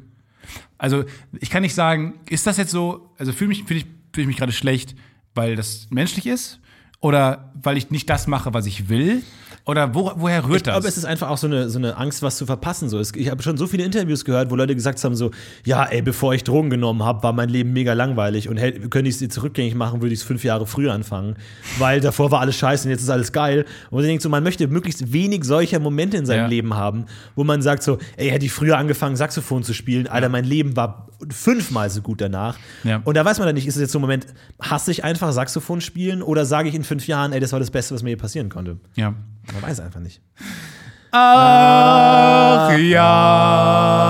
[0.77, 1.05] Also
[1.39, 4.27] ich kann nicht sagen, ist das jetzt so, also fühle mich, fühl ich, fühl ich
[4.27, 4.95] mich gerade schlecht,
[5.35, 6.59] weil das menschlich ist?
[6.99, 9.23] Oder weil ich nicht das mache, was ich will?
[9.65, 10.73] Oder wo, woher rührt Ich das?
[10.73, 12.89] glaube, es ist einfach auch so eine, so eine Angst, was zu verpassen.
[12.89, 12.99] So.
[12.99, 15.31] Ich habe schon so viele Interviews gehört, wo Leute gesagt haben: so,
[15.65, 19.07] ja, ey, bevor ich Drogen genommen habe, war mein Leben mega langweilig und hätte- könnte
[19.07, 21.37] ich es jetzt rückgängig machen, würde ich es fünf Jahre früher anfangen.
[21.79, 23.63] Weil davor war alles scheiße und jetzt ist alles geil.
[23.89, 26.47] Und man denkt so, man möchte möglichst wenig solcher Momente in seinem Ja.
[26.47, 27.05] Leben haben,
[27.35, 30.75] wo man sagt so, ey, hätte ich früher angefangen, Saxophon zu spielen, Alter, mein Leben
[30.75, 32.57] war fünfmal so gut danach.
[32.83, 33.01] Ja.
[33.05, 34.25] Und da weiß man dann nicht, ist es jetzt so ein Moment,
[34.61, 37.71] hasse ich einfach Saxophon spielen oder sage ich in fünf Jahren, ey, das war das
[37.71, 38.75] Beste, was mir hier passieren konnte.
[38.95, 39.13] ja.
[39.51, 40.21] Man weiß einfach nicht.
[41.11, 44.03] Ach ja.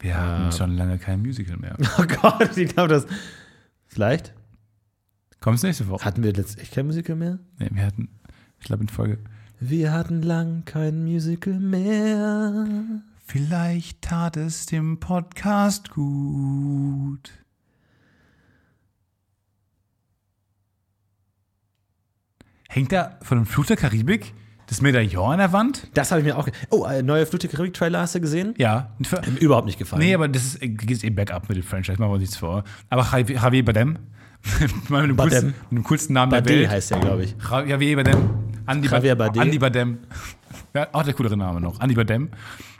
[0.00, 1.76] Wir hatten schon lange kein Musical mehr.
[1.98, 3.06] Oh Gott, ich glaube, das.
[3.86, 4.34] Vielleicht?
[5.40, 6.04] Kommst nächste Woche?
[6.04, 7.38] Hatten wir jetzt echt kein Musical mehr?
[7.58, 8.08] Nee, wir hatten,
[8.58, 9.18] ich glaube in Folge.
[9.60, 12.66] Wir hatten lang kein Musical mehr.
[13.26, 17.30] Vielleicht tat es dem Podcast gut.
[22.74, 24.34] Hängt da von dem Fluch der Karibik
[24.66, 25.86] Das Medaillon an der Wand?
[25.94, 26.48] Das habe ich mir auch.
[26.70, 28.52] Oh, äh, neue Flut der Karibik-Trailer hast du gesehen?
[28.58, 28.90] Ja.
[28.98, 30.02] Mir Überhaupt nicht gefallen.
[30.02, 32.64] Nee, aber das ist, geht eh bergab mit dem Franchise, machen wir uns nichts vor.
[32.90, 33.62] Aber Javier
[34.88, 36.68] mal mit dem, coolsten, mit dem coolsten Namen der Bade Welt.
[36.68, 37.36] heißt der, glaube ich.
[37.48, 38.30] Ja- Javier Bardem.
[38.66, 39.42] Andi Javier Bardem.
[39.42, 39.98] Andi Bardem.
[40.74, 41.78] Ja, auch der coolere Name noch.
[41.78, 42.30] Andi Bardem.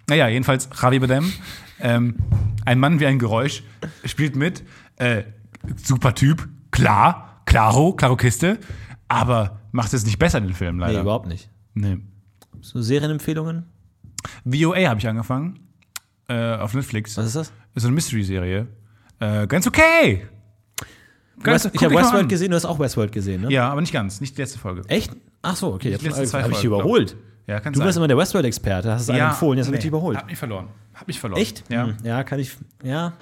[0.09, 1.33] Naja, jedenfalls Javier Bardem.
[1.79, 2.17] Ähm,
[2.65, 3.63] ein Mann wie ein Geräusch
[4.05, 4.65] spielt mit.
[4.97, 5.23] Äh,
[5.77, 6.49] super Typ.
[6.73, 7.43] Klar.
[7.47, 7.93] Klaro.
[7.93, 8.59] Klaro Kiste.
[9.07, 11.01] Aber macht es nicht besser, den Film, Nee, leider.
[11.01, 11.51] überhaupt nicht.
[11.75, 11.99] Nee.
[12.61, 13.65] So Serienempfehlungen?
[14.47, 15.59] VOA habe ich angefangen.
[16.29, 17.17] Äh, auf Netflix.
[17.19, 17.53] Was ist das?
[17.75, 18.67] Ist so eine Mystery-Serie.
[19.21, 20.27] Äh, ganz okay.
[21.43, 23.51] Ganz, ich habe Westworld gesehen, du hast auch Westworld gesehen, ne?
[23.53, 24.21] Ja, aber nicht ganz.
[24.21, 24.83] Nicht die letzte Folge.
[24.89, 25.11] Echt?
[25.43, 25.91] Ach so, okay.
[25.91, 27.17] Jetzt habe ich dich überholt.
[27.47, 27.87] Ja, Du sein.
[27.87, 30.17] bist immer der Westworld-Experte, hast es einem empfohlen, jetzt habe ich dich überholt.
[30.17, 30.69] Hab mich verloren.
[30.95, 31.43] Hab mich verloren.
[31.43, 31.65] Echt?
[31.69, 31.87] Ja.
[31.89, 33.13] Hm, Ja, kann ich, ja,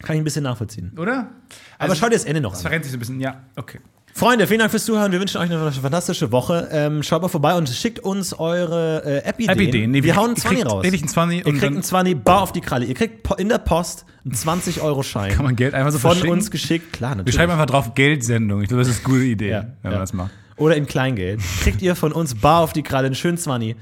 [0.00, 0.92] kann ich ein bisschen nachvollziehen.
[0.98, 1.30] Oder?
[1.78, 2.62] Aber schau dir das Ende noch Das an.
[2.64, 3.20] verrennt sich so ein bisschen.
[3.20, 3.78] Ja, okay.
[4.16, 5.12] Freunde, vielen Dank fürs Zuhören.
[5.12, 6.70] Wir wünschen euch eine fantastische Woche.
[6.72, 9.50] Ähm, schaut mal vorbei und schickt uns eure äh, App-Ideen.
[9.50, 9.90] App-Ideen.
[9.90, 10.84] Nee, wir ihr hauen einen kriegt 20 raus.
[10.84, 12.86] richtig einen 20 Ihr kriegt einen 20 bar auf die Kralle.
[12.86, 15.32] Ihr kriegt in der Post einen 20-Euro-Schein.
[15.34, 16.32] Kann man Geld einfach so Von verschicken?
[16.32, 16.94] uns geschickt.
[16.94, 17.34] Klar, Wir natürlich.
[17.34, 18.62] schreiben einfach drauf Geldsendung.
[18.62, 19.90] Ich glaube, das ist eine gute Idee, Ja, wenn ja.
[19.90, 20.30] man das macht.
[20.56, 21.42] Oder in Kleingeld.
[21.60, 23.76] Kriegt ihr von uns bar auf die Kralle einen schönen 20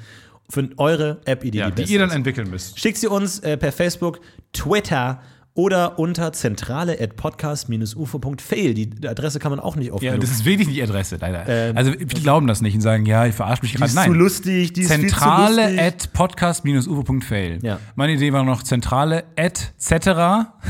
[0.51, 1.59] für eure App-Idee.
[1.59, 2.80] Ja, die beste ihr dann entwickeln müsst.
[2.80, 4.18] Schickt sie uns äh, per Facebook,
[4.53, 5.20] Twitter
[5.57, 8.74] oder unter zentrale at podcast-ufo.fail.
[8.74, 11.44] Die Adresse kann man auch nicht oft Ja, das ist wirklich nicht die Adresse, leider.
[11.48, 13.86] Ähm, also, viele glauben das nicht und sagen, ja, ich verarsche mich gerade.
[13.86, 14.09] ist Nein.
[14.11, 15.80] zu lustig, die ist Zentrale lustig.
[15.80, 17.61] at podcast-ufo.fail.
[17.62, 17.78] Ja.
[17.94, 20.55] Meine Idee war noch zentrale at cetera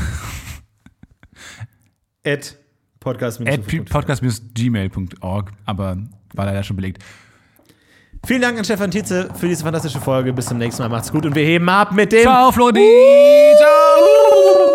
[2.23, 2.55] at
[2.99, 5.97] podcast podcast-gmail.org, aber
[6.33, 7.03] war leider schon belegt.
[8.25, 10.33] Vielen Dank an Stefan Tietze für diese fantastische Folge.
[10.33, 10.89] Bis zum nächsten Mal.
[10.89, 12.23] Macht's gut und wir heben ab mit dem.
[12.23, 13.53] Ciao, Flori!
[13.57, 14.74] Ciao!